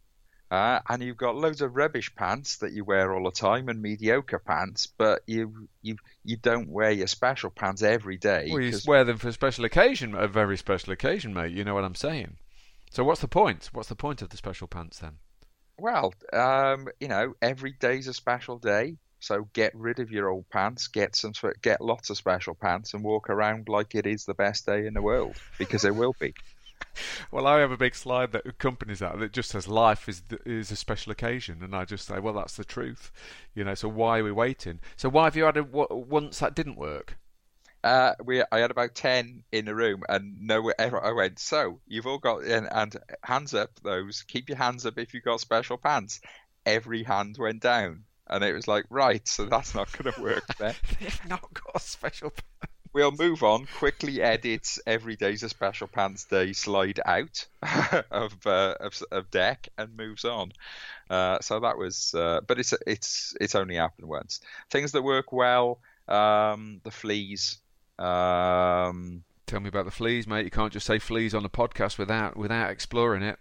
Uh, 0.49 0.79
and 0.89 1.03
you've 1.03 1.17
got 1.17 1.35
loads 1.35 1.61
of 1.61 1.75
rubbish 1.75 2.15
pants 2.15 2.59
that 2.59 2.73
you 2.73 2.85
wear 2.85 3.13
all 3.13 3.25
the 3.25 3.33
time 3.33 3.69
and 3.69 3.83
mediocre 3.83 4.39
pants, 4.39 4.87
but 4.87 5.21
you 5.27 5.69
you 5.83 5.97
you 6.25 6.37
don't 6.37 6.69
wear 6.69 6.93
your 6.93 7.09
special 7.09 7.51
pants 7.51 7.83
every 7.83 8.17
day. 8.17 8.47
Well, 8.51 8.61
you 8.63 8.71
'cause- 8.71 8.87
wear 8.87 9.03
them 9.05 9.19
for 9.19 9.29
a 9.29 9.33
special 9.33 9.65
occasion, 9.65 10.15
a 10.15 10.29
very 10.29 10.57
special 10.57 10.93
occasion, 10.93 11.35
mate. 11.35 11.51
You 11.53 11.65
know 11.65 11.75
what 11.75 11.83
I'm 11.85 11.97
saying. 11.97 12.37
So 12.93 13.03
what's 13.03 13.21
the 13.23 13.29
point? 13.29 13.71
What's 13.73 13.89
the 13.89 13.97
point 13.97 14.23
of 14.23 14.29
the 14.29 14.37
special 14.37 14.69
pants 14.69 15.01
then? 15.01 15.19
Well, 15.79 16.15
um, 16.33 16.87
you 17.01 17.09
know, 17.09 17.35
every 17.43 17.73
day's 17.73 18.07
a 18.07 18.15
special 18.15 18.59
day. 18.59 18.97
So 19.27 19.49
get 19.53 19.75
rid 19.75 19.99
of 19.99 20.13
your 20.13 20.29
old 20.29 20.49
pants, 20.51 20.87
get 20.87 21.17
some, 21.17 21.33
get 21.61 21.81
lots 21.81 22.11
of 22.11 22.17
special 22.17 22.55
pants, 22.55 22.95
and 22.95 23.03
walk 23.03 23.29
around 23.29 23.69
like 23.69 23.97
it 23.97 24.07
is 24.07 24.25
the 24.25 24.35
best 24.35 24.67
day 24.67 24.87
in 24.87 24.95
the 24.95 25.03
world 25.03 25.37
because 25.59 25.85
it 25.85 25.95
will 25.95 26.15
be. 26.21 26.33
Well, 27.31 27.47
I 27.47 27.59
have 27.61 27.71
a 27.71 27.77
big 27.77 27.95
slide 27.95 28.33
that 28.33 28.47
accompanies 28.47 29.01
that 29.01 29.19
that 29.19 29.33
just 29.33 29.51
says 29.51 29.69
life 29.69 30.09
is 30.09 30.23
is 30.47 30.71
a 30.71 30.77
special 30.77 31.13
occasion, 31.13 31.63
and 31.63 31.75
I 31.75 31.85
just 31.85 32.07
say, 32.07 32.19
well, 32.19 32.33
that's 32.33 32.57
the 32.57 32.65
truth, 32.65 33.13
you 33.55 33.65
know. 33.65 33.75
So 33.75 33.89
why 33.89 34.21
are 34.21 34.25
we 34.25 34.33
waiting? 34.33 34.81
So 34.97 35.11
why 35.11 35.25
have 35.25 35.37
you 35.37 35.45
had 35.45 35.59
a, 35.59 35.63
once 35.63 36.39
that 36.39 36.55
didn't 36.55 36.77
work? 36.77 37.19
Uh, 37.85 38.15
we 38.25 38.43
I 38.51 38.59
had 38.59 38.71
about 38.71 38.95
ten 38.95 39.43
in 39.53 39.67
the 39.67 39.75
room, 39.75 40.05
and 40.09 40.41
nowhere 40.41 40.75
ever 40.79 41.03
I 41.03 41.13
went. 41.13 41.39
So 41.39 41.81
you've 41.87 42.07
all 42.07 42.19
got 42.19 42.45
and, 42.45 42.69
and 42.71 42.97
hands 43.23 43.53
up. 43.53 43.71
Those 43.83 44.23
keep 44.23 44.49
your 44.49 44.59
hands 44.59 44.87
up 44.87 44.99
if 44.99 45.13
you've 45.13 45.25
got 45.25 45.41
special 45.41 45.77
pants. 45.77 46.21
Every 46.65 47.03
hand 47.03 47.37
went 47.39 47.61
down, 47.61 48.05
and 48.29 48.45
it 48.45 48.53
was 48.53 48.69
like, 48.69 48.85
right, 48.91 49.27
so 49.27 49.47
that's 49.47 49.75
not 49.75 49.91
going 49.93 50.13
to 50.15 50.21
work. 50.21 50.47
Then 50.59 50.75
they've 51.01 51.29
not 51.29 51.49
got 51.53 51.83
special 51.83 52.31
pants 52.31 52.77
we'll 52.97 53.13
move 53.13 53.43
on. 53.43 53.67
Quickly 53.79 54.23
edit 54.23 54.67
every 54.87 55.17
day's 55.17 55.43
a 55.43 55.51
special 55.51 55.87
pants 55.87 56.25
day 56.25 56.55
slide 56.55 56.99
out 57.05 57.47
of, 58.11 58.35
uh, 58.47 58.75
of, 58.81 59.03
of 59.13 59.31
deck 59.31 59.69
and 59.77 59.95
moves 59.95 60.25
on. 60.25 60.51
Uh, 61.11 61.39
so 61.43 61.61
that 61.61 61.77
was, 61.77 62.15
uh, 62.15 62.41
but 62.47 62.59
it's 62.59 62.73
it's 62.87 63.37
it's 63.39 63.55
only 63.55 63.77
happened 63.77 64.09
once. 64.09 64.41
Things 64.71 64.93
that 64.93 65.03
work 65.03 65.31
well, 65.31 65.79
um, 66.09 66.81
the 66.85 66.91
fleas. 66.91 67.59
Um, 67.99 69.25
Tell 69.47 69.61
me 69.61 69.69
about 69.69 69.85
the 69.85 69.93
fleas, 69.93 70.27
mate. 70.27 70.45
You 70.45 70.51
can't 70.51 70.73
just 70.73 70.87
say 70.87 70.99
fleas 70.99 71.35
on 71.35 71.45
a 71.45 71.51
podcast 71.51 71.99
without 71.99 72.37
without 72.37 72.71
exploring 72.71 73.23
it. 73.23 73.39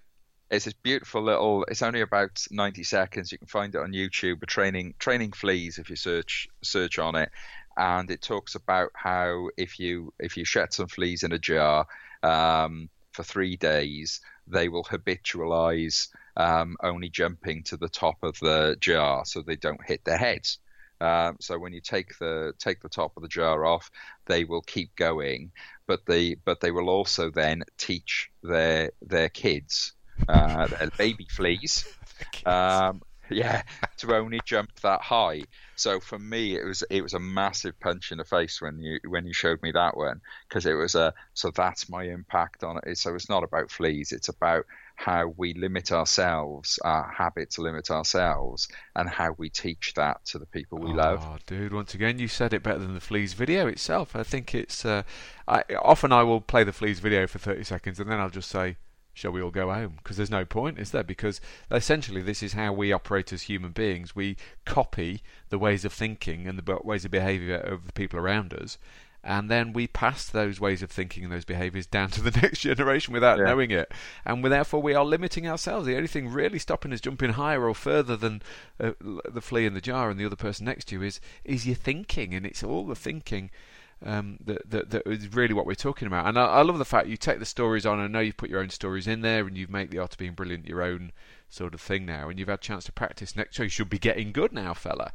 It's 0.51 0.65
this 0.65 0.73
beautiful 0.73 1.23
little. 1.23 1.65
It's 1.65 1.81
only 1.81 2.01
about 2.01 2.45
ninety 2.51 2.83
seconds. 2.83 3.31
You 3.31 3.37
can 3.37 3.47
find 3.47 3.73
it 3.73 3.81
on 3.81 3.93
YouTube. 3.93 4.43
A 4.43 4.45
training 4.45 4.93
training 4.99 5.31
fleas 5.31 5.79
if 5.79 5.89
you 5.89 5.95
search 5.95 6.47
search 6.61 6.99
on 6.99 7.15
it, 7.15 7.31
and 7.77 8.09
it 8.11 8.21
talks 8.21 8.55
about 8.55 8.91
how 8.93 9.49
if 9.57 9.79
you 9.79 10.13
if 10.19 10.37
you 10.37 10.45
shed 10.45 10.71
some 10.71 10.87
fleas 10.87 11.23
in 11.23 11.31
a 11.31 11.39
jar 11.39 11.87
um, 12.21 12.89
for 13.11 13.23
three 13.23 13.55
days, 13.57 14.21
they 14.47 14.69
will 14.69 14.83
habitualize 14.83 16.09
um, 16.37 16.77
only 16.83 17.09
jumping 17.09 17.63
to 17.63 17.77
the 17.77 17.89
top 17.89 18.17
of 18.21 18.37
the 18.39 18.77
jar 18.79 19.25
so 19.25 19.41
they 19.41 19.55
don't 19.55 19.83
hit 19.85 20.03
their 20.05 20.17
heads. 20.17 20.59
Um, 21.01 21.37
so 21.41 21.57
when 21.57 21.73
you 21.73 21.81
take 21.81 22.17
the 22.19 22.53
take 22.59 22.81
the 22.81 22.89
top 22.89 23.17
of 23.17 23.23
the 23.23 23.29
jar 23.29 23.65
off, 23.65 23.89
they 24.27 24.43
will 24.45 24.61
keep 24.61 24.95
going, 24.95 25.51
but 25.87 26.05
they 26.05 26.35
but 26.35 26.61
they 26.61 26.71
will 26.71 26.89
also 26.89 27.31
then 27.31 27.63
teach 27.77 28.29
their 28.43 28.91
their 29.01 29.29
kids, 29.29 29.93
uh, 30.27 30.67
baby 30.97 31.27
fleas, 31.29 31.85
um, 32.45 33.01
yeah, 33.29 33.63
to 33.97 34.15
only 34.15 34.39
jump 34.45 34.79
that 34.81 35.01
high. 35.01 35.43
So 35.75 35.99
for 35.99 36.17
me, 36.17 36.55
it 36.55 36.63
was 36.63 36.83
it 36.89 37.01
was 37.01 37.13
a 37.13 37.19
massive 37.19 37.79
punch 37.79 38.11
in 38.11 38.17
the 38.17 38.23
face 38.23 38.61
when 38.61 38.79
you 38.79 38.99
when 39.07 39.25
you 39.25 39.33
showed 39.33 39.61
me 39.61 39.71
that 39.71 39.97
one 39.97 40.21
because 40.47 40.65
it 40.65 40.73
was 40.73 40.95
a 40.95 41.13
so 41.33 41.51
that's 41.51 41.89
my 41.89 42.03
impact 42.03 42.63
on 42.63 42.79
it. 42.85 42.97
So 42.97 43.15
it's 43.15 43.29
not 43.29 43.43
about 43.43 43.71
fleas; 43.71 44.11
it's 44.11 44.29
about 44.29 44.65
how 44.95 45.33
we 45.35 45.53
limit 45.53 45.91
ourselves, 45.91 46.79
our 46.83 47.11
habits 47.11 47.59
limit 47.59 47.91
ourselves, 47.91 48.69
and 48.95 49.09
how 49.09 49.35
we 49.37 49.49
teach 49.49 49.93
that 49.95 50.23
to 50.25 50.39
the 50.39 50.45
people 50.45 50.79
we 50.79 50.93
love. 50.93 51.21
oh, 51.21 51.31
love. 51.31 51.45
dude, 51.45 51.73
once 51.73 51.93
again, 51.93 52.17
you 52.17 52.29
said 52.29 52.53
it 52.53 52.63
better 52.63 52.79
than 52.79 52.93
the 52.93 53.01
fleas 53.01 53.33
video 53.33 53.67
itself. 53.67 54.15
I 54.15 54.23
think 54.23 54.55
it's. 54.55 54.85
Uh, 54.85 55.03
I, 55.47 55.63
often 55.81 56.11
I 56.11 56.23
will 56.23 56.41
play 56.41 56.63
the 56.63 56.73
fleas 56.73 56.99
video 56.99 57.27
for 57.27 57.39
thirty 57.39 57.63
seconds, 57.63 57.99
and 57.99 58.09
then 58.09 58.19
I'll 58.19 58.29
just 58.29 58.49
say, 58.49 58.77
shall 59.15 59.31
we 59.31 59.41
all 59.41 59.49
go 59.49 59.73
home? 59.73 59.93
Because 59.97 60.17
there's 60.17 60.29
no 60.29 60.45
point, 60.45 60.77
is 60.77 60.91
there? 60.91 61.03
Because 61.03 61.41
essentially, 61.71 62.21
this 62.21 62.43
is 62.43 62.53
how 62.53 62.73
we 62.73 62.91
operate 62.91 63.33
as 63.33 63.43
human 63.43 63.71
beings. 63.71 64.15
We 64.15 64.37
copy 64.65 65.23
the 65.49 65.57
ways 65.57 65.85
of 65.85 65.93
thinking 65.93 66.47
and 66.47 66.59
the 66.59 66.79
ways 66.83 67.05
of 67.05 67.11
behaviour 67.11 67.55
of 67.55 67.87
the 67.87 67.93
people 67.93 68.19
around 68.19 68.53
us, 68.53 68.77
and 69.23 69.49
then 69.49 69.73
we 69.73 69.87
pass 69.87 70.27
those 70.27 70.59
ways 70.59 70.83
of 70.83 70.91
thinking 70.91 71.23
and 71.23 71.33
those 71.33 71.45
behaviours 71.45 71.87
down 71.87 72.09
to 72.11 72.21
the 72.21 72.29
next 72.41 72.59
generation 72.59 73.13
without 73.13 73.39
yeah. 73.39 73.45
knowing 73.45 73.71
it. 73.71 73.91
And 74.25 74.43
therefore, 74.43 74.81
we 74.81 74.93
are 74.93 75.05
limiting 75.05 75.47
ourselves. 75.47 75.87
The 75.87 75.95
only 75.95 76.07
thing 76.07 76.27
really 76.27 76.59
stopping 76.59 76.93
us 76.93 77.01
jumping 77.01 77.31
higher 77.31 77.67
or 77.67 77.73
further 77.73 78.17
than 78.17 78.41
uh, 78.79 78.91
the 79.01 79.41
flea 79.41 79.65
in 79.65 79.73
the 79.73 79.81
jar 79.81 80.11
and 80.11 80.19
the 80.19 80.25
other 80.25 80.35
person 80.35 80.65
next 80.65 80.89
to 80.89 80.95
you 80.95 81.03
is 81.03 81.19
is 81.43 81.65
your 81.65 81.75
thinking, 81.75 82.35
and 82.35 82.45
it's 82.45 82.63
all 82.63 82.85
the 82.85 82.95
thinking 82.95 83.49
um, 84.03 84.37
that, 84.45 84.69
that, 84.69 84.89
that 84.91 85.07
is 85.07 85.33
really 85.33 85.53
what 85.53 85.65
we're 85.65 85.75
talking 85.75 86.07
about. 86.07 86.27
And 86.27 86.37
I, 86.37 86.45
I, 86.45 86.61
love 86.61 86.77
the 86.77 86.85
fact 86.85 87.07
you 87.07 87.17
take 87.17 87.39
the 87.39 87.45
stories 87.45 87.85
on. 87.85 87.99
I 87.99 88.07
know 88.07 88.19
you've 88.19 88.37
put 88.37 88.49
your 88.49 88.61
own 88.61 88.69
stories 88.69 89.07
in 89.07 89.21
there, 89.21 89.47
and 89.47 89.57
you 89.57 89.67
make 89.69 89.89
the 89.89 89.99
art 89.99 90.13
of 90.13 90.17
being 90.17 90.33
brilliant 90.33 90.67
your 90.67 90.81
own 90.81 91.11
sort 91.49 91.73
of 91.73 91.81
thing 91.81 92.05
now. 92.05 92.29
And 92.29 92.37
you've 92.37 92.49
had 92.49 92.59
a 92.59 92.61
chance 92.61 92.85
to 92.85 92.91
practice 92.91 93.35
next, 93.35 93.55
so 93.55 93.63
you 93.63 93.69
should 93.69 93.89
be 93.89 93.99
getting 93.99 94.31
good 94.31 94.51
now, 94.51 94.73
fella. 94.73 95.11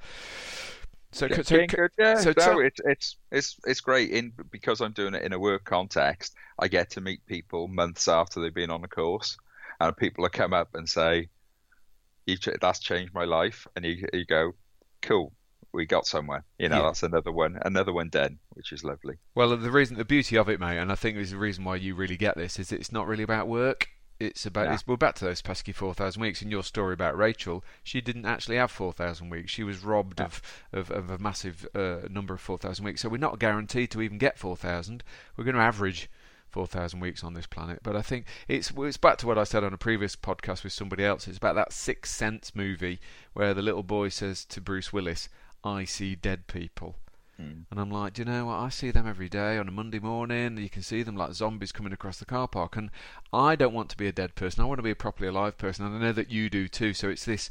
So, 1.13 1.29
so, 1.29 1.43
so, 1.43 1.67
good, 1.67 1.91
yeah. 1.99 2.15
So, 2.17 2.33
so 2.39 2.61
it's 2.61 2.81
it's 2.85 3.17
it's 3.33 3.57
it's 3.67 3.81
great 3.81 4.11
in 4.11 4.33
because 4.51 4.81
I'm 4.81 4.93
doing 4.93 5.15
it 5.15 5.25
in 5.25 5.33
a 5.33 5.39
work 5.39 5.65
context. 5.65 6.35
I 6.59 6.69
get 6.69 6.91
to 6.91 7.01
meet 7.01 7.27
people 7.27 7.67
months 7.67 8.07
after 8.07 8.41
they've 8.41 8.55
been 8.55 8.71
on 8.71 8.81
the 8.81 8.89
course, 8.89 9.37
and 9.81 9.97
people 9.97 10.23
will 10.23 10.31
come 10.31 10.53
up 10.53 10.75
and 10.75 10.89
say, 10.89 11.29
"That's 12.61 12.79
changed 12.79 13.13
my 13.13 13.25
life," 13.25 13.67
and 13.75 13.85
you 13.85 14.07
you 14.13 14.25
go, 14.25 14.53
"Cool, 15.03 15.33
we 15.73 15.87
got 15.87 16.07
somewhere. 16.07 16.45
You 16.59 16.69
know, 16.69 16.79
yeah. 16.79 16.83
that's 16.83 17.03
another 17.03 17.33
one, 17.33 17.59
another 17.65 17.93
one 17.93 18.09
done, 18.09 18.39
which 18.51 18.73
is 18.73 18.85
lovely. 18.85 19.17
Well, 19.35 19.57
the 19.57 19.71
reason, 19.71 19.97
the 19.97 20.05
beauty 20.05 20.37
of 20.37 20.49
it, 20.49 20.61
mate, 20.61 20.79
and 20.79 20.91
I 20.91 20.95
think 20.95 21.17
is 21.17 21.31
the 21.31 21.39
reason 21.39 21.65
why 21.65 21.77
you 21.77 21.95
really 21.95 22.17
get 22.17 22.37
this 22.37 22.59
is 22.59 22.73
it's 22.73 22.93
not 22.93 23.07
really 23.07 23.23
about 23.23 23.49
work. 23.49 23.89
It's 24.19 24.45
about 24.45 24.67
yeah. 24.67 24.75
it's, 24.75 24.87
we're 24.87 24.99
back 24.99 25.15
to 25.17 25.25
those 25.25 25.41
pesky 25.41 25.73
four 25.73 25.95
thousand 25.95 26.21
weeks. 26.21 26.43
In 26.43 26.51
your 26.51 26.63
story 26.63 26.93
about 26.93 27.17
Rachel, 27.17 27.65
she 27.83 28.03
didn't 28.03 28.27
actually 28.27 28.57
have 28.57 28.71
four 28.71 28.93
thousand 28.93 29.31
weeks. 29.31 29.51
She 29.51 29.65
was 29.65 29.83
robbed 29.83 30.21
yeah. 30.21 30.27
of, 30.27 30.43
of, 30.73 30.91
of 30.91 31.11
a 31.11 31.19
massive 31.19 31.67
uh, 31.75 32.01
number 32.11 32.35
of 32.35 32.41
four 32.41 32.59
thousand 32.59 32.85
weeks. 32.85 33.01
So 33.01 33.09
we're 33.09 33.17
not 33.17 33.39
guaranteed 33.39 33.91
to 33.93 34.03
even 34.03 34.19
get 34.19 34.39
four 34.39 34.57
thousand. 34.57 35.03
We're 35.37 35.45
going 35.45 35.57
to 35.57 35.63
average 35.63 36.11
4,000 36.51 36.99
weeks 37.01 37.23
on 37.23 37.35
this 37.35 37.47
planet. 37.47 37.81
But 37.83 37.97
I 37.97 38.03
think 38.03 38.27
it's 38.49 38.73
it's 38.77 38.97
back 38.97 39.19
to 39.19 39.27
what 39.27 39.39
I 39.39 39.45
said 39.45 39.65
on 39.65 39.73
a 39.73 39.79
previous 39.79 40.17
podcast 40.17 40.65
with 40.65 40.73
somebody 40.73 41.05
else. 41.05 41.29
It's 41.29 41.39
about 41.39 41.55
that 41.55 41.73
Sixth 41.73 42.13
Sense 42.13 42.55
movie 42.55 43.01
where 43.33 43.55
the 43.55 43.63
little 43.63 43.83
boy 43.83 44.09
says 44.09 44.45
to 44.47 44.61
Bruce 44.61 44.93
Willis, 44.93 45.29
I 45.65 45.85
see 45.85 46.15
dead 46.15 46.47
people. 46.47 46.97
Mm. 47.41 47.65
And 47.71 47.81
I'm 47.81 47.91
like, 47.91 48.15
do 48.15 48.23
you 48.23 48.27
know 48.27 48.47
what? 48.47 48.55
I 48.55 48.69
see 48.69 48.91
them 48.91 49.07
every 49.07 49.29
day 49.29 49.59
on 49.59 49.69
a 49.69 49.73
Monday 49.73 49.99
morning. 49.99 50.59
You 50.59 50.69
can 50.69 50.83
see 50.83 51.03
them 51.03 51.17
like 51.17 51.33
zombies 51.33 51.73
coming 51.73 51.93
across 51.93 52.19
the 52.19 52.25
car 52.25 52.49
park. 52.49 52.77
And 52.77 52.91
I 53.33 53.57
don't 53.57 53.75
want 53.75 53.89
to 53.91 53.97
be 53.97 54.09
a 54.09 54.13
dead 54.13 54.35
person. 54.35 54.63
I 54.63 54.67
want 54.67 54.79
to 54.79 54.83
be 54.83 54.91
a 54.91 54.97
properly 54.97 55.29
alive 55.29 55.57
person. 55.59 55.87
And 55.87 55.97
I 55.97 55.99
know 56.01 56.13
that 56.13 56.31
you 56.31 56.51
do 56.51 56.69
too. 56.69 56.93
So 56.93 57.09
it's 57.09 57.25
this 57.25 57.51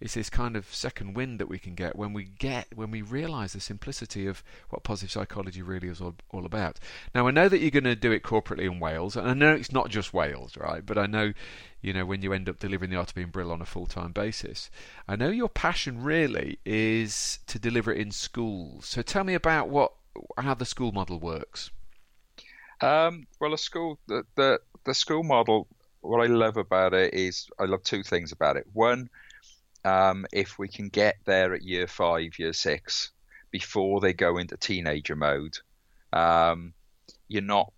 it's 0.00 0.14
this 0.14 0.30
kind 0.30 0.56
of 0.56 0.72
second 0.72 1.14
wind 1.14 1.38
that 1.40 1.48
we 1.48 1.58
can 1.58 1.74
get 1.74 1.96
when 1.96 2.12
we 2.12 2.24
get 2.24 2.68
when 2.74 2.90
we 2.90 3.02
realize 3.02 3.52
the 3.52 3.60
simplicity 3.60 4.26
of 4.26 4.42
what 4.70 4.82
positive 4.82 5.10
psychology 5.10 5.62
really 5.62 5.88
is 5.88 6.00
all, 6.00 6.14
all 6.30 6.46
about. 6.46 6.78
Now 7.14 7.26
I 7.26 7.30
know 7.30 7.48
that 7.48 7.58
you're 7.58 7.70
going 7.70 7.84
to 7.84 7.96
do 7.96 8.12
it 8.12 8.22
corporately 8.22 8.64
in 8.64 8.80
Wales, 8.80 9.16
and 9.16 9.28
I 9.28 9.34
know 9.34 9.54
it's 9.54 9.72
not 9.72 9.90
just 9.90 10.14
Wales, 10.14 10.56
right? 10.56 10.84
But 10.84 10.98
I 10.98 11.06
know, 11.06 11.32
you 11.80 11.92
know, 11.92 12.04
when 12.04 12.22
you 12.22 12.32
end 12.32 12.48
up 12.48 12.58
delivering 12.58 12.90
the 12.90 12.96
art 12.96 13.10
of 13.10 13.14
being 13.14 13.28
Brill 13.28 13.52
on 13.52 13.62
a 13.62 13.66
full-time 13.66 14.12
basis, 14.12 14.70
I 15.08 15.16
know 15.16 15.30
your 15.30 15.48
passion 15.48 16.02
really 16.02 16.58
is 16.64 17.40
to 17.46 17.58
deliver 17.58 17.92
it 17.92 17.98
in 17.98 18.10
schools. 18.10 18.86
So 18.86 19.02
tell 19.02 19.24
me 19.24 19.34
about 19.34 19.68
what 19.68 19.92
how 20.36 20.54
the 20.54 20.64
school 20.64 20.92
model 20.92 21.18
works. 21.18 21.70
Um, 22.80 23.26
well, 23.40 23.54
a 23.54 23.58
school 23.58 23.98
the, 24.06 24.24
the 24.36 24.60
the 24.84 24.94
school 24.94 25.22
model. 25.22 25.66
What 26.00 26.22
I 26.22 26.26
love 26.26 26.56
about 26.56 26.94
it 26.94 27.12
is 27.12 27.48
I 27.58 27.64
love 27.64 27.82
two 27.82 28.04
things 28.04 28.30
about 28.30 28.56
it. 28.56 28.66
One 28.72 29.10
um, 29.84 30.26
if 30.32 30.58
we 30.58 30.68
can 30.68 30.88
get 30.88 31.16
there 31.24 31.54
at 31.54 31.62
year 31.62 31.86
five, 31.86 32.38
year 32.38 32.52
six, 32.52 33.10
before 33.50 34.00
they 34.00 34.12
go 34.12 34.38
into 34.38 34.56
teenager 34.56 35.16
mode, 35.16 35.58
um, 36.12 36.74
you're 37.28 37.42
not 37.42 37.72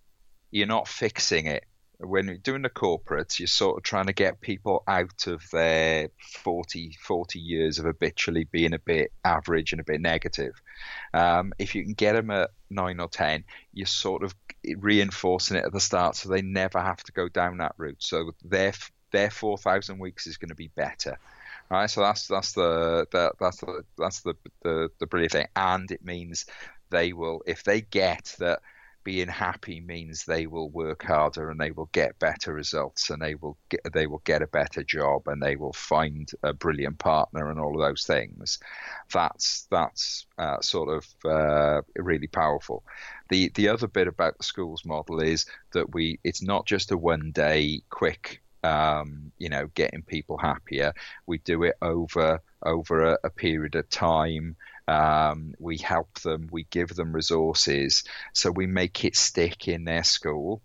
you're 0.51 0.67
not 0.67 0.87
fixing 0.87 1.45
it. 1.45 1.65
When 1.99 2.25
you're 2.25 2.37
doing 2.37 2.63
the 2.63 2.69
corporates, 2.69 3.39
you're 3.39 3.47
sort 3.47 3.77
of 3.77 3.83
trying 3.83 4.07
to 4.07 4.13
get 4.13 4.41
people 4.41 4.83
out 4.87 5.27
of 5.27 5.47
their 5.51 6.09
40, 6.43 6.97
40 6.99 7.39
years 7.39 7.77
of 7.77 7.85
habitually 7.85 8.45
being 8.45 8.73
a 8.73 8.79
bit 8.79 9.11
average 9.23 9.71
and 9.71 9.79
a 9.79 9.83
bit 9.83 10.01
negative. 10.01 10.59
Um, 11.13 11.53
if 11.59 11.75
you 11.75 11.83
can 11.83 11.93
get 11.93 12.13
them 12.13 12.31
at 12.31 12.49
nine 12.71 12.99
or 12.99 13.07
10, 13.07 13.43
you're 13.71 13.85
sort 13.85 14.23
of 14.23 14.33
reinforcing 14.77 15.57
it 15.57 15.65
at 15.65 15.73
the 15.73 15.79
start 15.79 16.15
so 16.15 16.29
they 16.29 16.41
never 16.41 16.81
have 16.81 17.03
to 17.03 17.11
go 17.11 17.29
down 17.29 17.57
that 17.57 17.75
route. 17.77 18.01
So 18.01 18.31
their, 18.43 18.73
their 19.11 19.29
4,000 19.29 19.99
weeks 19.99 20.25
is 20.25 20.37
going 20.37 20.49
to 20.49 20.55
be 20.55 20.71
better. 20.75 21.19
Right, 21.71 21.89
so 21.89 22.01
that's 22.01 22.27
that's 22.27 22.51
the, 22.51 23.07
the 23.13 23.31
that's 23.39 23.61
the 23.61 23.83
that's 23.97 24.21
the, 24.23 24.33
the 24.61 24.89
the 24.99 25.07
brilliant 25.07 25.31
thing, 25.31 25.47
and 25.55 25.89
it 25.89 26.03
means 26.03 26.45
they 26.89 27.13
will 27.13 27.43
if 27.47 27.63
they 27.63 27.79
get 27.79 28.35
that 28.39 28.59
being 29.05 29.29
happy 29.29 29.79
means 29.79 30.25
they 30.25 30.47
will 30.47 30.69
work 30.69 31.01
harder 31.03 31.49
and 31.49 31.59
they 31.61 31.71
will 31.71 31.89
get 31.93 32.19
better 32.19 32.53
results 32.53 33.09
and 33.09 33.21
they 33.21 33.35
will 33.35 33.57
get 33.69 33.79
they 33.93 34.05
will 34.05 34.21
get 34.25 34.41
a 34.41 34.47
better 34.47 34.83
job 34.83 35.21
and 35.27 35.41
they 35.41 35.55
will 35.55 35.71
find 35.71 36.29
a 36.43 36.51
brilliant 36.53 36.99
partner 36.99 37.49
and 37.49 37.57
all 37.57 37.73
of 37.81 37.87
those 37.87 38.03
things. 38.03 38.59
That's 39.13 39.65
that's 39.71 40.25
uh, 40.37 40.59
sort 40.59 40.89
of 40.89 41.31
uh, 41.31 41.81
really 41.95 42.27
powerful. 42.27 42.83
The 43.29 43.49
the 43.55 43.69
other 43.69 43.87
bit 43.87 44.09
about 44.09 44.37
the 44.37 44.43
schools 44.43 44.83
model 44.83 45.21
is 45.21 45.45
that 45.71 45.93
we 45.93 46.19
it's 46.25 46.43
not 46.43 46.65
just 46.65 46.91
a 46.91 46.97
one 46.97 47.31
day 47.31 47.81
quick 47.89 48.41
um, 48.63 49.31
you 49.37 49.49
know, 49.49 49.67
getting 49.73 50.03
people 50.03 50.37
happier. 50.37 50.93
We 51.25 51.39
do 51.39 51.63
it 51.63 51.75
over 51.81 52.41
over 52.63 53.13
a, 53.13 53.17
a 53.23 53.29
period 53.29 53.75
of 53.75 53.89
time. 53.89 54.55
Um, 54.87 55.53
we 55.59 55.77
help 55.77 56.19
them, 56.21 56.49
we 56.51 56.65
give 56.65 56.89
them 56.89 57.13
resources, 57.13 58.03
so 58.33 58.51
we 58.51 58.67
make 58.67 59.05
it 59.05 59.15
stick 59.15 59.67
in 59.67 59.85
their 59.85 60.03
school. 60.03 60.61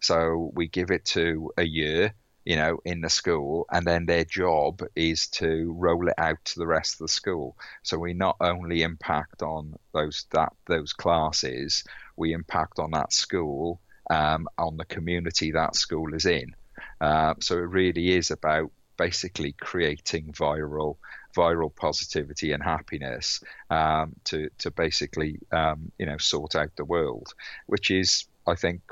So 0.00 0.50
we 0.54 0.68
give 0.68 0.90
it 0.90 1.04
to 1.06 1.52
a 1.56 1.64
year, 1.64 2.14
you 2.44 2.56
know, 2.56 2.78
in 2.84 3.00
the 3.00 3.10
school, 3.10 3.66
and 3.70 3.86
then 3.86 4.06
their 4.06 4.24
job 4.24 4.82
is 4.96 5.28
to 5.28 5.72
roll 5.78 6.08
it 6.08 6.14
out 6.18 6.44
to 6.46 6.58
the 6.58 6.66
rest 6.66 6.94
of 6.94 6.98
the 7.00 7.08
school. 7.08 7.56
So 7.82 7.98
we 7.98 8.12
not 8.12 8.36
only 8.40 8.82
impact 8.82 9.42
on 9.42 9.76
those 9.92 10.26
that 10.32 10.52
those 10.66 10.92
classes, 10.92 11.84
we 12.16 12.32
impact 12.32 12.78
on 12.78 12.90
that 12.92 13.12
school, 13.12 13.80
um, 14.10 14.48
on 14.58 14.76
the 14.76 14.84
community 14.84 15.52
that 15.52 15.76
school 15.76 16.14
is 16.14 16.26
in. 16.26 16.54
Uh, 17.00 17.34
so 17.40 17.56
it 17.56 17.62
really 17.62 18.10
is 18.12 18.30
about 18.30 18.70
basically 18.96 19.52
creating 19.52 20.32
viral 20.32 20.96
viral 21.34 21.74
positivity 21.74 22.52
and 22.52 22.62
happiness 22.62 23.42
um, 23.70 24.14
to 24.24 24.50
to 24.58 24.70
basically 24.70 25.38
um, 25.52 25.90
you 25.98 26.06
know 26.06 26.18
sort 26.18 26.54
out 26.54 26.70
the 26.76 26.84
world, 26.84 27.32
which 27.66 27.90
is 27.90 28.26
I 28.46 28.54
think 28.54 28.82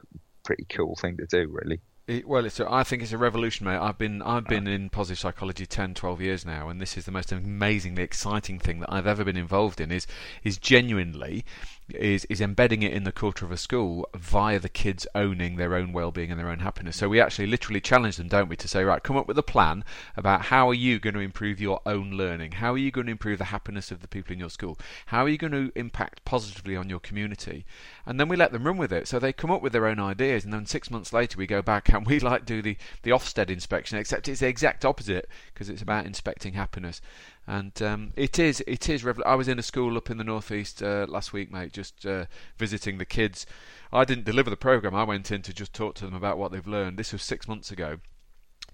pretty 0.44 0.66
cool 0.68 0.96
thing 0.96 1.16
to 1.18 1.26
do 1.26 1.48
really. 1.48 1.80
It, 2.06 2.26
well, 2.26 2.46
it's 2.46 2.58
a, 2.58 2.66
I 2.72 2.84
think 2.84 3.02
it's 3.02 3.12
a 3.12 3.18
revolution, 3.18 3.66
mate. 3.66 3.76
I've 3.76 3.98
been 3.98 4.22
I've 4.22 4.46
been 4.46 4.66
in 4.66 4.88
positive 4.88 5.18
psychology 5.18 5.66
10, 5.66 5.92
12 5.92 6.22
years 6.22 6.46
now, 6.46 6.70
and 6.70 6.80
this 6.80 6.96
is 6.96 7.04
the 7.04 7.12
most 7.12 7.30
amazingly 7.32 8.02
exciting 8.02 8.58
thing 8.58 8.80
that 8.80 8.90
I've 8.90 9.06
ever 9.06 9.24
been 9.24 9.36
involved 9.36 9.78
in. 9.78 9.92
Is 9.92 10.06
is 10.42 10.56
genuinely 10.56 11.44
is 11.90 12.24
is 12.27 12.40
embedding 12.40 12.83
it 12.83 12.92
in 12.92 13.05
the 13.05 13.12
culture 13.12 13.44
of 13.44 13.53
a 13.53 13.57
school 13.57 14.09
via 14.14 14.59
the 14.59 14.68
kids 14.68 15.07
owning 15.14 15.57
their 15.57 15.74
own 15.74 15.92
well-being 15.92 16.31
and 16.31 16.38
their 16.38 16.51
own 16.51 16.59
happiness. 16.59 16.96
So 16.96 17.09
we 17.09 17.20
actually 17.20 17.46
literally 17.46 17.81
challenge 17.81 18.16
them, 18.16 18.29
don't 18.29 18.48
we, 18.48 18.57
to 18.57 18.68
say, 18.68 18.85
right, 18.85 19.03
come 19.03 19.16
up 19.16 19.27
with 19.27 19.38
a 19.38 19.42
plan 19.42 19.85
about 20.16 20.42
how 20.42 20.68
are 20.68 20.74
you 20.74 20.98
going 20.98 21.14
to 21.14 21.20
improve 21.20 21.61
your 21.61 21.81
own 21.87 22.12
learning? 22.12 22.53
How 22.53 22.72
are 22.72 22.79
you 22.79 22.90
going 22.90 23.07
to 23.07 23.12
improve 23.12 23.38
the 23.38 23.46
happiness 23.46 23.90
of 23.90 24.01
the 24.01 24.09
people 24.09 24.33
in 24.33 24.38
your 24.38 24.51
school? 24.51 24.79
How 25.07 25.24
are 25.24 25.29
you 25.29 25.38
going 25.38 25.53
to 25.53 25.72
impact 25.74 26.24
positively 26.24 26.77
on 26.77 26.90
your 26.90 27.01
community? 27.01 27.64
And 28.05 28.18
then 28.18 28.29
we 28.29 28.37
let 28.37 28.53
them 28.53 28.64
run 28.64 28.77
with 28.77 28.92
it. 28.92 29.09
So 29.09 29.18
they 29.18 29.33
come 29.33 29.51
up 29.51 29.62
with 29.62 29.72
their 29.72 29.87
own 29.87 29.98
ideas, 29.98 30.44
and 30.44 30.53
then 30.53 30.66
six 30.66 30.90
months 30.90 31.12
later 31.12 31.38
we 31.38 31.46
go 31.46 31.62
back 31.62 31.88
and 31.88 32.07
we 32.07 32.20
like 32.20 32.44
do 32.44 32.62
the 32.62 32.77
the 33.03 33.11
Ofsted 33.11 33.51
inspection, 33.51 33.98
except 33.98 34.29
it's 34.29 34.40
the 34.40 34.48
exact 34.48 34.85
opposite 34.85 35.29
because 35.53 35.68
it's 35.68 35.83
about 35.83 36.07
inspecting 36.07 36.55
happiness. 36.55 37.01
And 37.48 37.80
um, 37.80 38.12
it 38.14 38.38
is, 38.38 38.62
it 38.66 38.90
is. 38.90 39.06
I 39.24 39.34
was 39.34 39.48
in 39.48 39.58
a 39.58 39.62
school 39.62 39.96
up 39.96 40.11
in 40.11 40.18
the 40.18 40.24
northeast 40.24 40.82
uh, 40.82 41.06
last 41.08 41.32
week, 41.32 41.50
mate, 41.50 41.72
just 41.72 42.04
uh, 42.04 42.26
visiting 42.58 42.98
the 42.98 43.06
kids. 43.06 43.46
I 43.90 44.04
didn't 44.04 44.26
deliver 44.26 44.50
the 44.50 44.56
program. 44.56 44.94
I 44.94 45.04
went 45.04 45.32
in 45.32 45.40
to 45.40 45.54
just 45.54 45.72
talk 45.72 45.94
to 45.94 46.04
them 46.04 46.12
about 46.12 46.37
what 46.37 46.52
they've 46.52 46.66
learned. 46.66 46.98
This 46.98 47.11
was 47.11 47.22
six 47.22 47.48
months 47.48 47.70
ago. 47.70 48.00